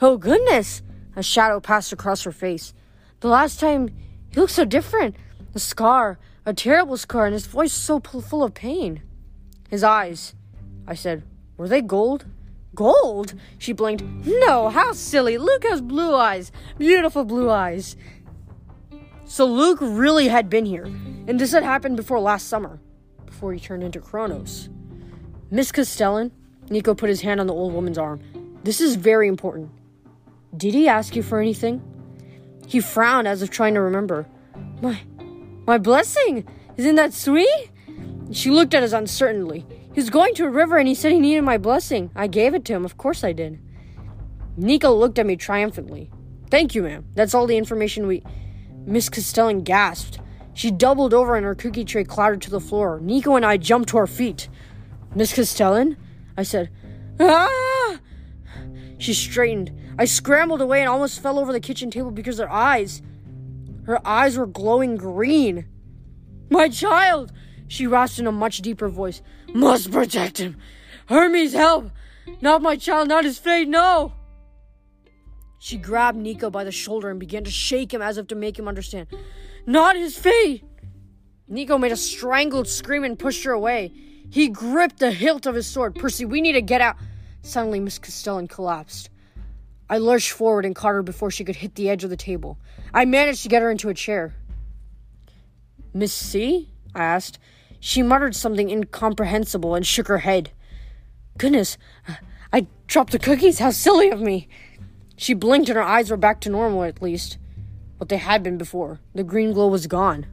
[0.00, 0.82] Oh, goodness!
[1.14, 2.74] A shadow passed across her face.
[3.20, 3.88] The last time,
[4.30, 5.16] he looked so different.
[5.54, 9.02] A scar, A terrible scar, and his voice so full of pain.
[9.68, 10.34] His eyes,
[10.86, 11.22] I said,
[11.56, 12.26] were they gold?
[12.74, 13.34] Gold?
[13.58, 14.04] She blinked.
[14.26, 15.38] No, how silly.
[15.38, 16.52] Luke has blue eyes.
[16.78, 17.96] Beautiful blue eyes.
[19.24, 22.78] So Luke really had been here, and this had happened before last summer,
[23.24, 24.68] before he turned into Kronos.
[25.50, 26.30] Miss Castellan,
[26.70, 28.20] Nico put his hand on the old woman's arm.
[28.62, 29.70] This is very important.
[30.56, 31.82] Did he ask you for anything?
[32.66, 34.26] He frowned as if trying to remember.
[34.80, 35.00] My
[35.66, 36.46] my blessing?
[36.76, 37.70] Isn't that sweet?
[38.32, 39.64] She looked at us uncertainly.
[39.94, 42.10] He was going to a river and he said he needed my blessing.
[42.14, 42.84] I gave it to him.
[42.84, 43.60] Of course I did.
[44.56, 46.10] Nico looked at me triumphantly.
[46.50, 47.04] Thank you, ma'am.
[47.14, 48.22] That's all the information we.
[48.84, 50.20] Miss Castellan gasped.
[50.54, 53.00] She doubled over and her cookie tray clattered to the floor.
[53.00, 54.48] Nico and I jumped to our feet.
[55.14, 55.96] Miss Castellan?
[56.36, 56.70] I said.
[57.20, 57.98] Ah!
[58.98, 59.72] She straightened.
[59.98, 63.02] I scrambled away and almost fell over the kitchen table because her eyes.
[63.84, 65.66] Her eyes were glowing green.
[66.50, 67.32] My child!
[67.68, 69.22] She rasped in a much deeper voice.
[69.52, 70.56] Must protect him.
[71.08, 71.90] Hermes, help!
[72.40, 74.12] Not my child, not his fate, no!
[75.58, 78.58] She grabbed Nico by the shoulder and began to shake him as if to make
[78.58, 79.08] him understand.
[79.66, 80.64] Not his fate!
[81.48, 83.92] Nico made a strangled scream and pushed her away.
[84.30, 85.94] He gripped the hilt of his sword.
[85.94, 86.96] Percy, we need to get out.
[87.42, 89.10] Suddenly, Miss Castellan collapsed.
[89.88, 92.58] I lurched forward and caught her before she could hit the edge of the table.
[92.92, 94.34] I managed to get her into a chair.
[95.94, 96.70] Miss C?
[96.94, 97.38] I asked.
[97.86, 100.50] She muttered something incomprehensible and shook her head.
[101.38, 101.78] Goodness,
[102.52, 103.60] I dropped the cookies?
[103.60, 104.48] How silly of me!
[105.16, 107.38] She blinked and her eyes were back to normal at least.
[107.96, 108.98] But they had been before.
[109.14, 110.26] The green glow was gone.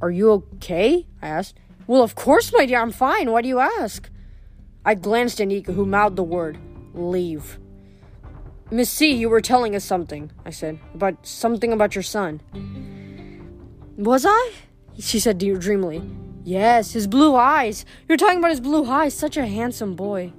[0.00, 1.06] Are you okay?
[1.22, 1.60] I asked.
[1.86, 3.30] Well, of course, my dear, I'm fine.
[3.30, 4.10] Why do you ask?
[4.84, 6.58] I glanced at Nico, who mouthed the word,
[6.92, 7.60] leave.
[8.72, 12.40] Miss C, you were telling us something, I said, about something about your son.
[13.96, 14.52] Was I?
[14.98, 16.02] She said dreamily.
[16.44, 17.86] Yes, his blue eyes.
[18.06, 19.14] You're talking about his blue eyes.
[19.14, 20.32] Such a handsome boy.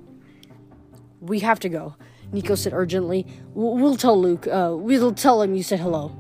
[1.19, 1.95] We have to go,
[2.31, 3.25] Nico said urgently.
[3.55, 4.45] We'll tell Luke.
[4.45, 6.15] Uh, we'll tell him you said hello.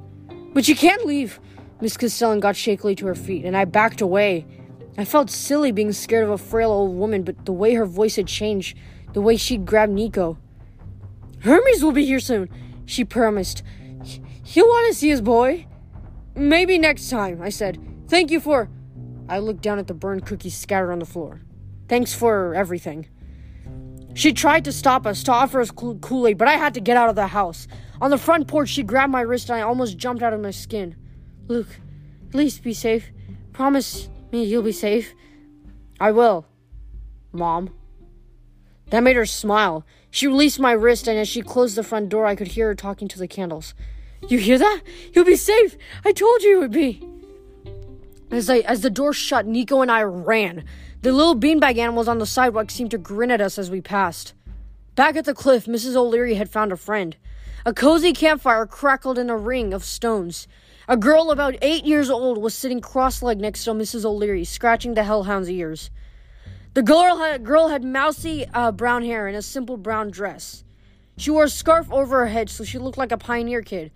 [0.53, 1.39] But you can't leave.
[1.81, 4.47] Miss Castellan got shakily to her feet, and I backed away.
[4.97, 8.15] I felt silly being scared of a frail old woman, but the way her voice
[8.15, 8.75] had changed,
[9.13, 10.39] the way she'd grabbed Nico.
[11.41, 12.49] Hermes will be here soon,
[12.85, 13.61] she promised.
[14.43, 15.67] He'll want to see his boy.
[16.33, 17.77] Maybe next time, I said.
[18.07, 18.69] Thank you for.
[19.27, 21.41] I looked down at the burned cookies scattered on the floor.
[21.87, 23.07] Thanks for everything.
[24.13, 26.95] She tried to stop us, to offer us Kool Aid, but I had to get
[26.95, 27.67] out of the house.
[27.99, 30.51] On the front porch, she grabbed my wrist and I almost jumped out of my
[30.51, 30.95] skin.
[31.47, 31.79] Luke,
[32.29, 33.11] at least be safe.
[33.51, 35.13] Promise me you'll be safe.
[35.99, 36.45] I will,
[37.31, 37.73] Mom.
[38.89, 39.85] That made her smile.
[40.11, 42.75] She released my wrist, and as she closed the front door, I could hear her
[42.75, 43.73] talking to the candles.
[44.27, 44.81] You hear that?
[45.13, 45.77] You'll be safe.
[46.05, 47.04] I told you you would be.
[48.35, 50.65] As, I, as the door shut, Nico and I ran.
[51.03, 54.33] The little beanbag animals on the sidewalk seemed to grin at us as we passed.
[54.95, 55.95] Back at the cliff, Mrs.
[55.95, 57.15] O'Leary had found a friend.
[57.65, 60.49] A cozy campfire crackled in a ring of stones.
[60.89, 64.03] A girl about eight years old was sitting cross legged next to Mrs.
[64.03, 65.89] O'Leary, scratching the hellhound's ears.
[66.73, 70.65] The girl had, girl had mousy uh, brown hair and a simple brown dress.
[71.15, 73.91] She wore a scarf over her head so she looked like a pioneer kid,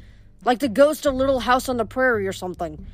[0.45, 2.87] like the ghost of Little House on the Prairie or something.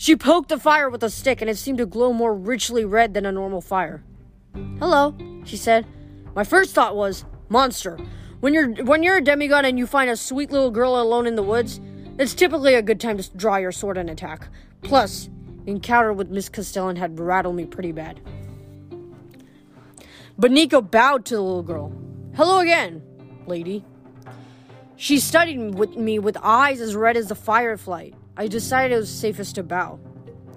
[0.00, 3.12] She poked the fire with a stick, and it seemed to glow more richly red
[3.12, 4.02] than a normal fire.
[4.78, 5.86] Hello, she said.
[6.34, 7.98] My first thought was, monster.
[8.40, 11.34] When you're when you're a demigod and you find a sweet little girl alone in
[11.34, 11.82] the woods,
[12.18, 14.48] it's typically a good time to draw your sword and attack.
[14.80, 15.28] Plus,
[15.66, 18.20] the encounter with Miss Castellan had rattled me pretty bad.
[20.38, 21.92] But Nico bowed to the little girl.
[22.36, 23.02] Hello again,
[23.46, 23.84] lady.
[24.96, 28.12] She studied with me with eyes as red as the firefly.
[28.40, 30.00] I decided it was safest to bow.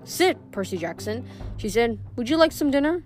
[0.05, 1.99] Sit, Percy Jackson, she said.
[2.15, 3.03] Would you like some dinner?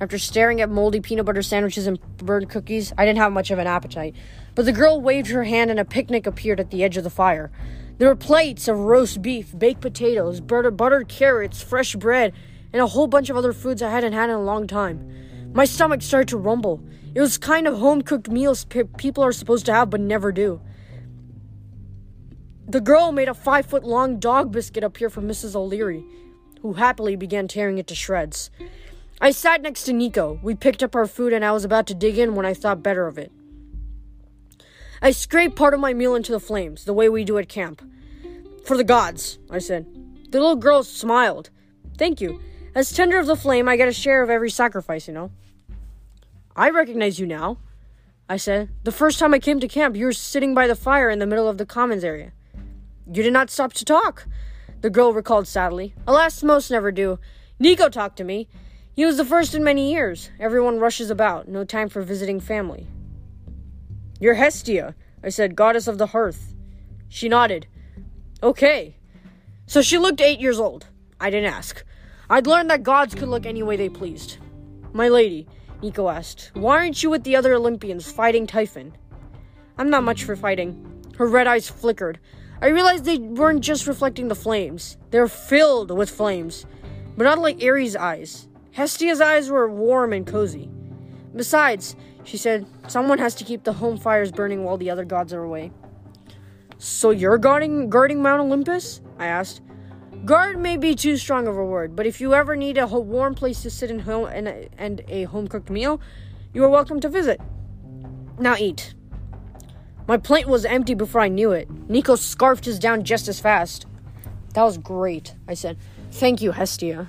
[0.00, 3.58] After staring at moldy peanut butter sandwiches and burned cookies, I didn't have much of
[3.58, 4.16] an appetite.
[4.54, 7.10] But the girl waved her hand and a picnic appeared at the edge of the
[7.10, 7.50] fire.
[7.98, 12.32] There were plates of roast beef, baked potatoes, buttered, buttered carrots, fresh bread,
[12.72, 15.52] and a whole bunch of other foods I hadn't had in a long time.
[15.52, 16.82] My stomach started to rumble.
[17.14, 20.62] It was kind of home cooked meals people are supposed to have but never do.
[22.68, 25.54] The girl made a five foot long dog biscuit appear for Mrs.
[25.54, 26.04] O'Leary,
[26.62, 28.50] who happily began tearing it to shreds.
[29.20, 30.40] I sat next to Nico.
[30.42, 32.82] We picked up our food, and I was about to dig in when I thought
[32.82, 33.30] better of it.
[35.00, 37.82] I scraped part of my meal into the flames, the way we do at camp.
[38.64, 39.86] For the gods, I said.
[40.30, 41.50] The little girl smiled.
[41.96, 42.40] Thank you.
[42.74, 45.30] As tender of the flame, I get a share of every sacrifice, you know.
[46.56, 47.58] I recognize you now,
[48.28, 48.70] I said.
[48.82, 51.26] The first time I came to camp, you were sitting by the fire in the
[51.26, 52.32] middle of the commons area.
[53.06, 54.26] You did not stop to talk.
[54.82, 55.94] the girl recalled sadly.
[56.06, 57.18] Alas, most never do.
[57.58, 58.48] Nico talked to me.
[58.94, 60.30] He was the first in many years.
[60.38, 62.86] Everyone rushes about, no time for visiting family.
[64.20, 66.54] You're Hestia, I said, goddess of the hearth.
[67.08, 67.66] She nodded.
[68.42, 68.96] Okay.
[69.66, 70.86] So she looked eight years old.
[71.20, 71.84] I didn't ask.
[72.28, 74.38] I'd learned that gods could look any way they pleased.
[74.92, 75.46] My lady,
[75.82, 78.96] Nico asked, why aren't you with the other Olympians fighting Typhon?
[79.78, 81.02] I'm not much for fighting.
[81.18, 82.18] Her red eyes flickered.
[82.60, 86.66] I realized they weren't just reflecting the flames, they're filled with flames,
[87.16, 88.48] but not like Ares' eyes.
[88.72, 90.70] Hestia's eyes were warm and cozy.
[91.34, 95.32] Besides, she said, someone has to keep the home fires burning while the other gods
[95.32, 95.70] are away.
[96.78, 99.00] So you're guarding guarding Mount Olympus?
[99.18, 99.62] I asked.
[100.24, 103.34] Guard may be too strong of a word, but if you ever need a warm
[103.34, 106.00] place to sit in home and, and a home cooked meal,
[106.52, 107.40] you are welcome to visit.
[108.38, 108.95] Now eat.
[110.08, 111.68] My plate was empty before I knew it.
[111.88, 113.86] Nico scarfed his down just as fast.
[114.54, 115.78] That was great, I said.
[116.12, 117.08] Thank you, Hestia.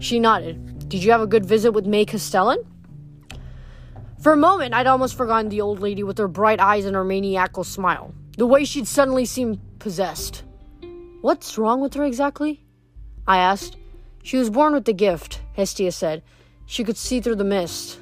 [0.00, 0.88] She nodded.
[0.88, 2.58] Did you have a good visit with May Castellan?
[4.20, 7.04] For a moment, I'd almost forgotten the old lady with her bright eyes and her
[7.04, 8.12] maniacal smile.
[8.36, 10.42] The way she'd suddenly seemed possessed.
[11.20, 12.64] What's wrong with her exactly?
[13.26, 13.76] I asked.
[14.22, 16.22] She was born with the gift, Hestia said.
[16.66, 18.00] She could see through the mist.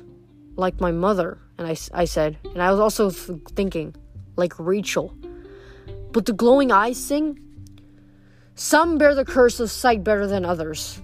[0.56, 2.38] Like my mother, and I, I said.
[2.44, 3.94] And I was also th- thinking,
[4.36, 5.14] like Rachel.
[6.12, 7.38] But the glowing eyes thing?
[8.54, 11.02] Some bear the curse of sight better than others,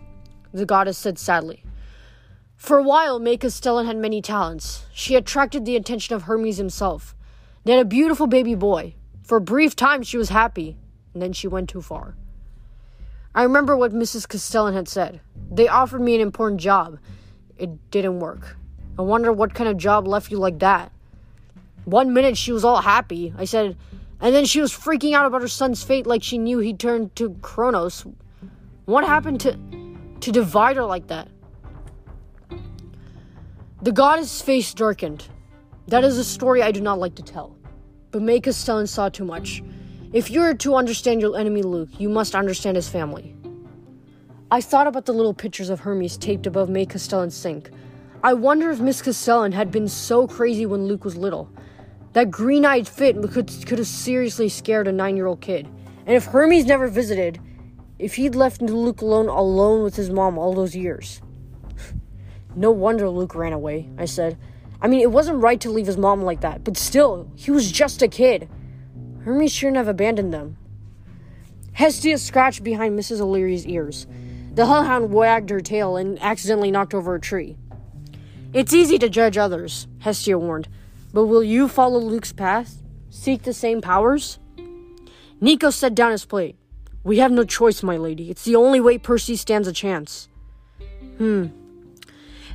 [0.53, 1.65] the goddess said sadly.
[2.57, 4.85] For a while, May Castellan had many talents.
[4.93, 7.17] She attracted the attention of Hermes himself.
[7.65, 8.95] They had a beautiful baby boy.
[9.23, 10.77] For a brief time, she was happy,
[11.15, 12.17] and then she went too far.
[13.35, 14.29] I remember what Mrs.
[14.29, 15.21] Castellan had said.
[15.51, 16.99] They offered me an important job.
[17.57, 18.57] It didn't work.
[18.99, 20.93] I wonder what kind of job left you like that.
[21.91, 23.35] One minute she was all happy.
[23.37, 23.77] I said,
[24.21, 27.17] and then she was freaking out about her son's fate like she knew he'd turned
[27.17, 28.07] to Kronos.
[28.85, 29.59] What happened to
[30.21, 31.27] to divide her like that?
[33.83, 35.27] The goddess' face darkened.
[35.89, 37.57] That is a story I do not like to tell.
[38.13, 39.61] But May Castellan saw too much.
[40.13, 43.35] If you are to understand your enemy Luke, you must understand his family.
[44.53, 47.71] I thought about the little pictures of Hermes taped above May Castellan's sink.
[48.23, 51.51] I wonder if Miss Castellan had been so crazy when Luke was little.
[52.13, 55.67] That green eyed fit could, could have seriously scared a nine year old kid.
[56.07, 57.41] And if Hermes never visited,
[57.99, 61.21] if he'd left Luke alone alone with his mom all those years.
[62.57, 64.39] no wonder Luke ran away, I said.
[64.83, 67.71] I mean, it wasn't right to leave his mom like that, but still, he was
[67.71, 68.49] just a kid.
[69.25, 70.57] Hermes shouldn't have abandoned them.
[71.73, 73.21] Hestia scratched behind Mrs.
[73.21, 74.07] O'Leary's ears.
[74.55, 77.57] The hellhound wagged her tail and accidentally knocked over a tree.
[78.53, 80.69] It's easy to judge others, Hestia warned,
[81.13, 82.83] but will you follow Luke's path?
[83.09, 84.39] Seek the same powers?
[85.41, 86.57] Nico set down his plate.
[87.03, 88.31] We have no choice, my lady.
[88.31, 90.29] It's the only way Percy stands a chance.
[91.19, 91.47] Hmm.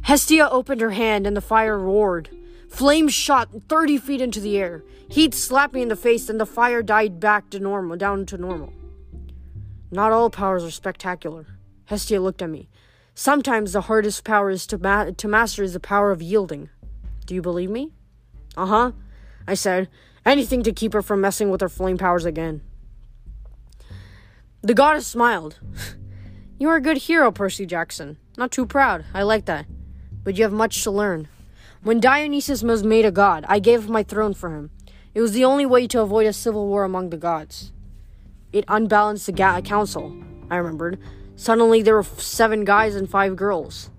[0.03, 2.29] Hestia opened her hand and the fire roared.
[2.69, 4.83] Flames shot 30 feet into the air.
[5.09, 8.37] Heat slapped me in the face and the fire died back to normal, down to
[8.37, 8.71] normal.
[9.91, 11.47] Not all powers are spectacular.
[11.85, 12.69] Hestia looked at me.
[13.15, 16.69] Sometimes the hardest power is to, ma- to master is the power of yielding.
[17.25, 17.93] Do you believe me?
[18.57, 18.91] Uh huh,
[19.47, 19.89] I said.
[20.25, 22.61] Anything to keep her from messing with her flame powers again.
[24.63, 25.59] The goddess smiled.
[26.57, 28.17] you are a good hero, Percy Jackson.
[28.37, 29.05] Not too proud.
[29.13, 29.67] I like that.
[30.23, 31.27] But you have much to learn.
[31.83, 34.71] When Dionysus was made a god, I gave my throne for him.
[35.13, 37.71] It was the only way to avoid a civil war among the gods.
[38.51, 40.15] It unbalanced the ga- council,
[40.49, 40.99] I remembered.
[41.35, 43.91] Suddenly there were seven guys and five girls.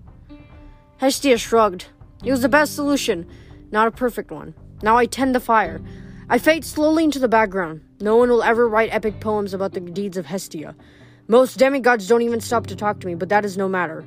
[0.97, 1.85] Hestia shrugged.
[2.23, 3.25] It was the best solution,
[3.71, 4.53] not a perfect one.
[4.81, 5.81] Now I tend the fire.
[6.29, 7.81] I fade slowly into the background.
[7.99, 10.75] No one will ever write epic poems about the deeds of Hestia.
[11.27, 14.05] Most demigods don't even stop to talk to me, but that is no matter.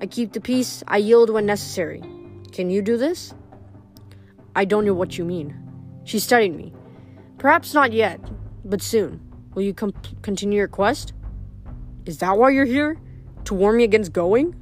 [0.00, 2.02] I keep the peace, I yield when necessary.
[2.52, 3.34] Can you do this?
[4.54, 5.56] I don't know what you mean.
[6.04, 6.72] She studied me.
[7.38, 8.20] Perhaps not yet,
[8.64, 9.20] but soon.
[9.54, 11.12] Will you com- continue your quest?
[12.06, 12.98] Is that why you're here?
[13.44, 14.54] To warn me against going?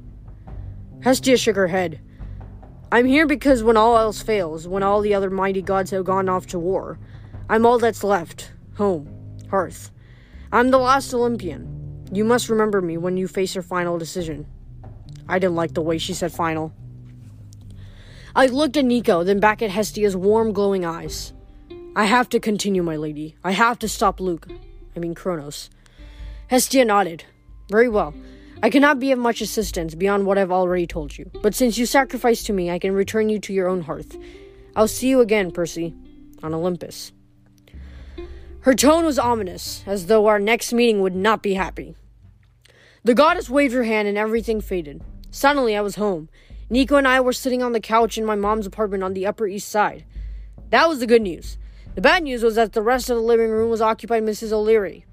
[1.03, 2.01] Hestia shook her head.
[2.93, 6.27] I'm here because when all else fails, when all the other mighty gods have gone
[6.27, 6.99] off to war,
[7.49, 9.91] I'm all that's left home, hearth.
[10.51, 12.05] I'm the last Olympian.
[12.11, 14.45] You must remember me when you face your final decision.
[15.29, 16.73] I didn't like the way she said final.
[18.35, 21.31] I looked at Nico, then back at Hestia's warm, glowing eyes.
[21.95, 23.37] I have to continue, my lady.
[23.43, 24.47] I have to stop Luke.
[24.95, 25.69] I mean, Kronos.
[26.47, 27.23] Hestia nodded.
[27.69, 28.13] Very well.
[28.63, 31.87] I cannot be of much assistance beyond what I've already told you, but since you
[31.87, 34.15] sacrificed to me, I can return you to your own hearth.
[34.75, 35.95] I'll see you again, Percy,
[36.43, 37.11] on Olympus.
[38.59, 41.95] Her tone was ominous, as though our next meeting would not be happy.
[43.03, 45.01] The goddess waved her hand and everything faded.
[45.31, 46.29] Suddenly, I was home.
[46.69, 49.47] Nico and I were sitting on the couch in my mom's apartment on the Upper
[49.47, 50.05] East Side.
[50.69, 51.57] That was the good news.
[51.95, 54.51] The bad news was that the rest of the living room was occupied by Mrs.
[54.51, 55.05] O'Leary.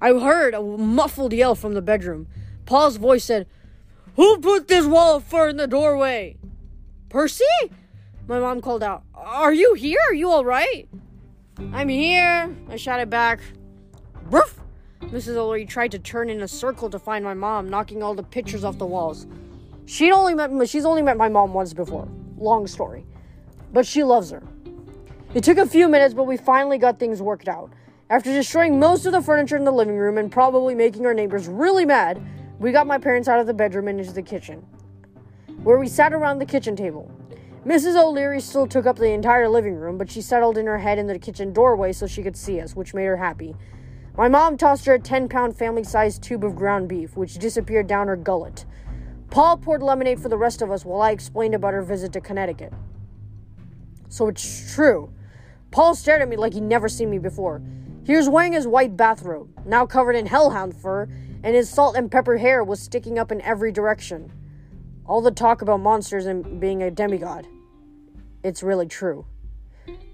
[0.00, 2.28] I heard a muffled yell from the bedroom.
[2.66, 3.46] Paul's voice said,
[4.16, 6.36] Who put this wall of fur in the doorway?
[7.08, 7.44] Percy?
[8.26, 9.98] My mom called out, Are you here?
[10.08, 10.88] Are you alright?
[11.72, 13.40] I'm here, I shouted back.
[15.10, 15.36] Mrs.
[15.36, 18.62] O'Leary tried to turn in a circle to find my mom, knocking all the pictures
[18.62, 19.26] off the walls.
[19.86, 22.06] She'd only met she's only met my mom once before.
[22.36, 23.06] Long story.
[23.72, 24.42] But she loves her.
[25.34, 27.72] It took a few minutes, but we finally got things worked out.
[28.10, 31.46] After destroying most of the furniture in the living room and probably making our neighbors
[31.46, 32.18] really mad,
[32.58, 34.60] we got my parents out of the bedroom and into the kitchen,
[35.62, 37.12] where we sat around the kitchen table.
[37.66, 38.02] Mrs.
[38.02, 41.06] O'Leary still took up the entire living room, but she settled in her head in
[41.06, 43.54] the kitchen doorway so she could see us, which made her happy.
[44.16, 47.88] My mom tossed her a 10 pound family sized tube of ground beef, which disappeared
[47.88, 48.64] down her gullet.
[49.28, 52.22] Paul poured lemonade for the rest of us while I explained about her visit to
[52.22, 52.72] Connecticut.
[54.08, 55.12] So it's true.
[55.70, 57.60] Paul stared at me like he'd never seen me before.
[58.08, 61.02] He was wearing his white bathrobe, now covered in hellhound fur,
[61.42, 64.32] and his salt and pepper hair was sticking up in every direction.
[65.04, 67.46] All the talk about monsters and being a demigod.
[68.42, 69.26] It's really true.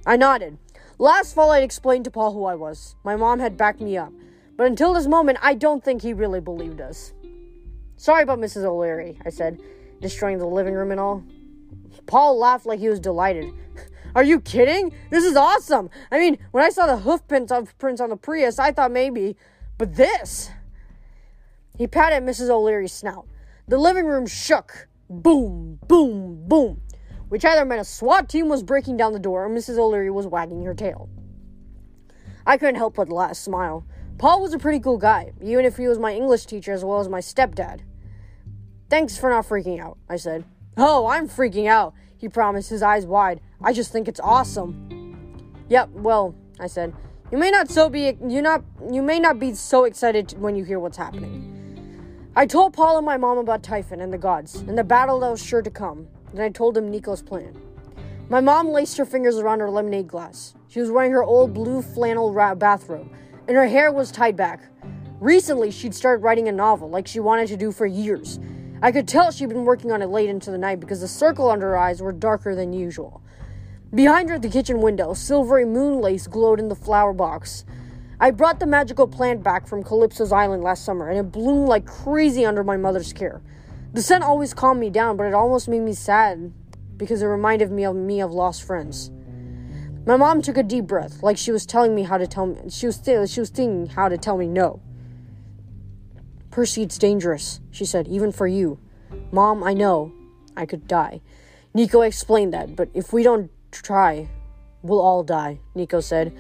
[0.05, 0.59] I nodded.
[0.99, 2.97] Last fall, I'd explained to Paul who I was.
[3.05, 4.13] My mom had backed me up.
[4.57, 7.13] But until this moment, I don't think he really believed us.
[7.97, 8.65] Sorry about Mrs.
[8.65, 9.61] O'Leary, I said,
[10.01, 11.23] destroying the living room and all.
[12.07, 13.55] Paul laughed like he was delighted.
[14.15, 14.95] Are you kidding?
[15.11, 15.91] This is awesome.
[16.13, 19.37] I mean, when I saw the hoof prints on the Prius, I thought maybe,
[19.77, 20.51] but this.
[21.77, 22.49] He patted Mrs.
[22.51, 23.27] O'Leary's snout.
[23.67, 24.89] The living room shook.
[25.11, 26.81] Boom, boom, boom.
[27.29, 29.79] Which either meant a SWAT team was breaking down the door or Mrs.
[29.79, 31.09] O'Leary was wagging her tail.
[32.47, 33.85] I couldn't help but laugh, smile.
[34.19, 37.01] Paul was a pretty cool guy, even if he was my English teacher as well
[37.01, 37.81] as my stepdad.
[38.89, 40.45] Thanks for not freaking out, I said.
[40.77, 43.41] Oh, I'm freaking out, he promised, his eyes wide.
[43.65, 45.17] I just think it's awesome.
[45.71, 46.95] Yep, well, I said.
[47.33, 48.63] You may not so be you not
[48.93, 51.51] you may not be so excited when you hear what's happening.
[52.37, 55.31] I told Paul and my mom about Typhon and the gods and the battle that
[55.31, 56.07] was sure to come.
[56.35, 57.59] Then I told him Nico's plan.
[58.29, 60.55] My mom laced her fingers around her lemonade glass.
[60.69, 63.11] She was wearing her old blue flannel bathrobe,
[63.49, 64.61] and her hair was tied back.
[65.21, 68.41] Recently, she'd started writing a novel like she wanted to do for years.
[68.83, 71.51] I could tell she'd been working on it late into the night because the circle
[71.51, 73.23] under her eyes were darker than usual.
[73.95, 77.65] Behind her at the kitchen window, silvery moon lace glowed in the flower box.
[78.19, 81.87] I brought the magical plant back from Calypso's island last summer, and it bloomed like
[81.87, 83.41] crazy under my mother's care.
[83.93, 86.53] The scent always calmed me down, but it almost made me sad
[86.97, 89.13] because it reminded me of me of lost friends.
[90.07, 92.71] My mom took a deep breath, like she was telling me how to tell me.
[92.71, 94.81] She was th- she was thinking how to tell me no.
[96.51, 98.81] Percy, it's dangerous, she said, even for you.
[99.31, 100.13] Mom, I know
[100.57, 101.21] I could die.
[101.73, 103.51] Nico explained that, but if we don't
[103.83, 104.29] try,
[104.83, 106.37] we'll all die, Nico said.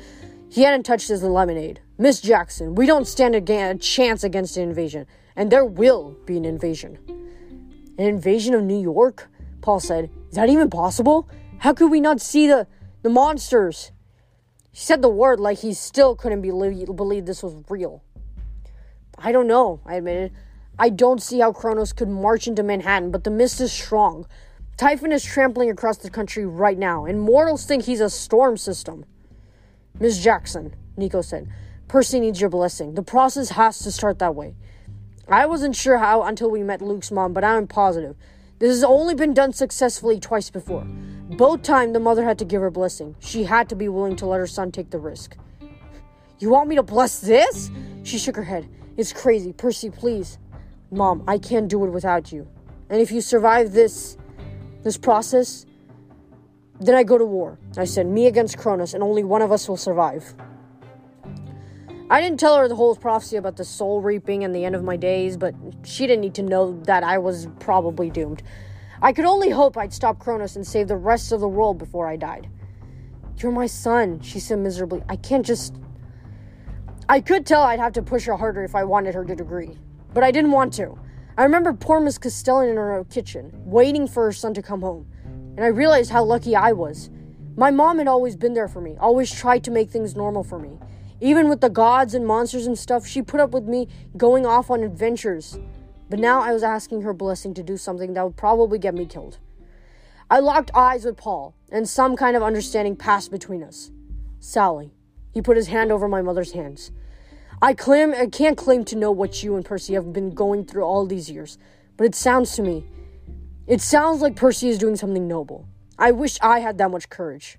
[0.50, 1.80] He hadn't touched his lemonade.
[1.98, 6.44] Miss Jackson, we don't stand a chance against an invasion, and there will be an
[6.44, 6.98] invasion.
[7.98, 9.28] An invasion of New York?
[9.60, 10.10] Paul said.
[10.28, 11.28] Is that even possible?
[11.58, 12.66] How could we not see the,
[13.02, 13.92] the monsters?
[14.72, 18.02] He said the word like he still couldn't believe this was real.
[19.16, 20.32] I don't know, I admitted.
[20.78, 24.26] I don't see how Kronos could march into Manhattan, but the mist is strong.
[24.76, 29.04] Typhon is trampling across the country right now, and mortals think he's a storm system.
[30.00, 31.48] Miss Jackson, Nico said,
[31.86, 32.94] Percy needs your blessing.
[32.94, 34.56] The process has to start that way.
[35.28, 38.16] I wasn't sure how until we met Luke's mom, but I'm positive.
[38.58, 40.84] This has only been done successfully twice before.
[40.84, 43.14] Both times the mother had to give her blessing.
[43.20, 45.36] She had to be willing to let her son take the risk.
[46.40, 47.70] You want me to bless this?
[48.02, 48.68] She shook her head.
[48.96, 49.52] It's crazy.
[49.52, 50.38] Percy, please.
[50.90, 52.48] Mom, I can't do it without you.
[52.90, 54.16] And if you survive this
[54.84, 55.66] this process,
[56.78, 57.58] then I go to war.
[57.76, 60.34] I said, me against Kronos, and only one of us will survive.
[62.10, 64.84] I didn't tell her the whole prophecy about the soul reaping and the end of
[64.84, 65.54] my days, but
[65.84, 68.42] she didn't need to know that I was probably doomed.
[69.00, 72.06] I could only hope I'd stop Kronos and save the rest of the world before
[72.06, 72.48] I died.
[73.38, 75.02] You're my son, she said miserably.
[75.08, 75.74] I can't just.
[77.08, 79.76] I could tell I'd have to push her harder if I wanted her to agree,
[80.12, 80.98] but I didn't want to.
[81.36, 85.08] I remember poor Miss Castellan in her kitchen, waiting for her son to come home,
[85.56, 87.10] and I realized how lucky I was.
[87.56, 90.60] My mom had always been there for me, always tried to make things normal for
[90.60, 90.78] me.
[91.20, 94.70] Even with the gods and monsters and stuff, she put up with me going off
[94.70, 95.58] on adventures.
[96.08, 99.04] But now I was asking her blessing to do something that would probably get me
[99.04, 99.38] killed.
[100.30, 103.90] I locked eyes with Paul, and some kind of understanding passed between us.
[104.38, 104.92] Sally.
[105.32, 106.92] He put his hand over my mother's hands.
[107.64, 110.82] I claim I can't claim to know what you and Percy have been going through
[110.82, 111.56] all these years,
[111.96, 112.84] but it sounds to me
[113.66, 115.66] it sounds like Percy is doing something noble.
[115.98, 117.56] I wish I had that much courage.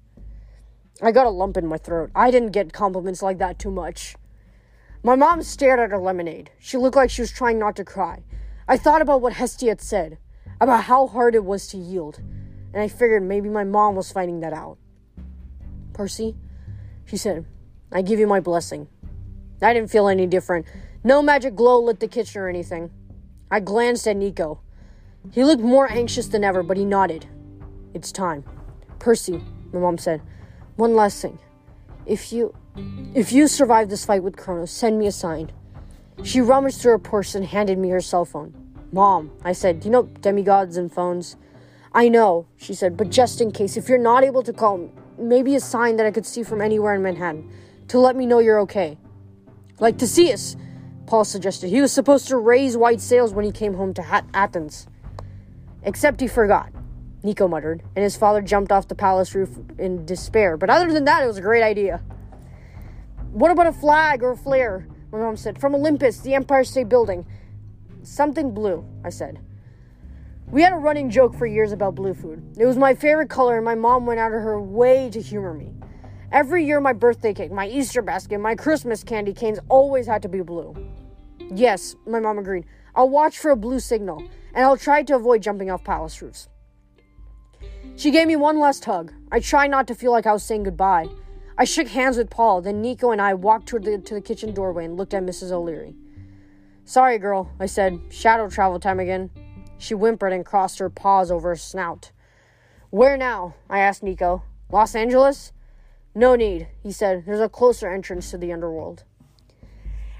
[1.01, 2.11] I got a lump in my throat.
[2.13, 4.15] I didn't get compliments like that too much.
[5.01, 6.51] My mom stared at her lemonade.
[6.59, 8.21] She looked like she was trying not to cry.
[8.67, 10.19] I thought about what Hestia had said,
[10.61, 12.19] about how hard it was to yield,
[12.73, 14.77] and I figured maybe my mom was finding that out.
[15.93, 16.35] Percy,
[17.05, 17.47] she said,
[17.91, 18.87] I give you my blessing.
[19.61, 20.65] I didn't feel any different.
[21.03, 22.91] No magic glow lit the kitchen or anything.
[23.49, 24.59] I glanced at Nico.
[25.31, 27.27] He looked more anxious than ever, but he nodded.
[27.93, 28.43] It's time.
[28.99, 29.41] Percy,
[29.71, 30.21] my mom said,
[30.75, 31.39] one last thing.
[32.05, 32.53] If you
[33.13, 35.51] if you survive this fight with Kronos, send me a sign.
[36.23, 38.53] She rummaged through her purse and handed me her cell phone.
[38.91, 41.37] Mom, I said, you know demigods and phones?
[41.93, 45.55] I know, she said, but just in case, if you're not able to call, maybe
[45.55, 47.49] a sign that I could see from anywhere in Manhattan
[47.87, 48.97] to let me know you're okay.
[49.79, 50.55] Like Theseus,
[51.05, 51.69] Paul suggested.
[51.69, 54.87] He was supposed to raise white sails when he came home to Athens.
[55.83, 56.71] Except he forgot,
[57.23, 60.57] Nico muttered, and his father jumped off the palace roof in despair.
[60.57, 62.01] But other than that, it was a great idea.
[63.31, 64.87] What about a flag or a flare?
[65.11, 65.59] My mom said.
[65.59, 67.25] From Olympus, the Empire State Building.
[68.01, 69.39] Something blue, I said.
[70.47, 72.55] We had a running joke for years about blue food.
[72.57, 75.53] It was my favorite color, and my mom went out of her way to humor
[75.53, 75.74] me.
[76.35, 80.27] Every year, my birthday cake, my Easter basket, my Christmas candy canes always had to
[80.27, 80.75] be blue.
[81.39, 82.65] Yes, my mom agreed.
[82.93, 84.21] I'll watch for a blue signal
[84.53, 86.49] and I'll try to avoid jumping off palace roofs.
[87.95, 89.13] She gave me one last hug.
[89.31, 91.07] I tried not to feel like I was saying goodbye.
[91.57, 94.53] I shook hands with Paul, then Nico and I walked toward the, to the kitchen
[94.53, 95.53] doorway and looked at Mrs.
[95.53, 95.95] O'Leary.
[96.83, 97.97] Sorry, girl, I said.
[98.09, 99.29] Shadow travel time again.
[99.77, 102.11] She whimpered and crossed her paws over her snout.
[102.89, 103.55] Where now?
[103.69, 104.43] I asked Nico.
[104.69, 105.53] Los Angeles?
[106.15, 107.25] No need, he said.
[107.25, 109.03] There's a closer entrance to the underworld.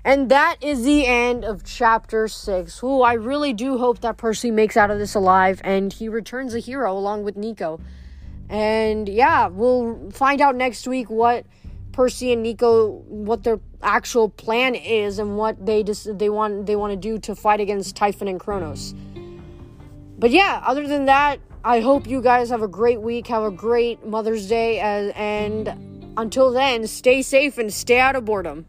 [0.04, 2.84] And that is the end of chapter six.
[2.84, 6.54] Ooh, I really do hope that Percy makes out of this alive and he returns
[6.54, 7.80] a hero along with Nico.
[8.48, 11.46] And yeah, we'll find out next week what
[11.91, 16.76] Percy and Nico what their actual plan is and what they just they want they
[16.76, 18.93] want to do to fight against Typhon and Kronos.
[20.20, 23.49] But yeah, other than that, I hope you guys have a great week, have a
[23.49, 28.68] great Mother's Day, and, until then, stay safe and stay out of boredom.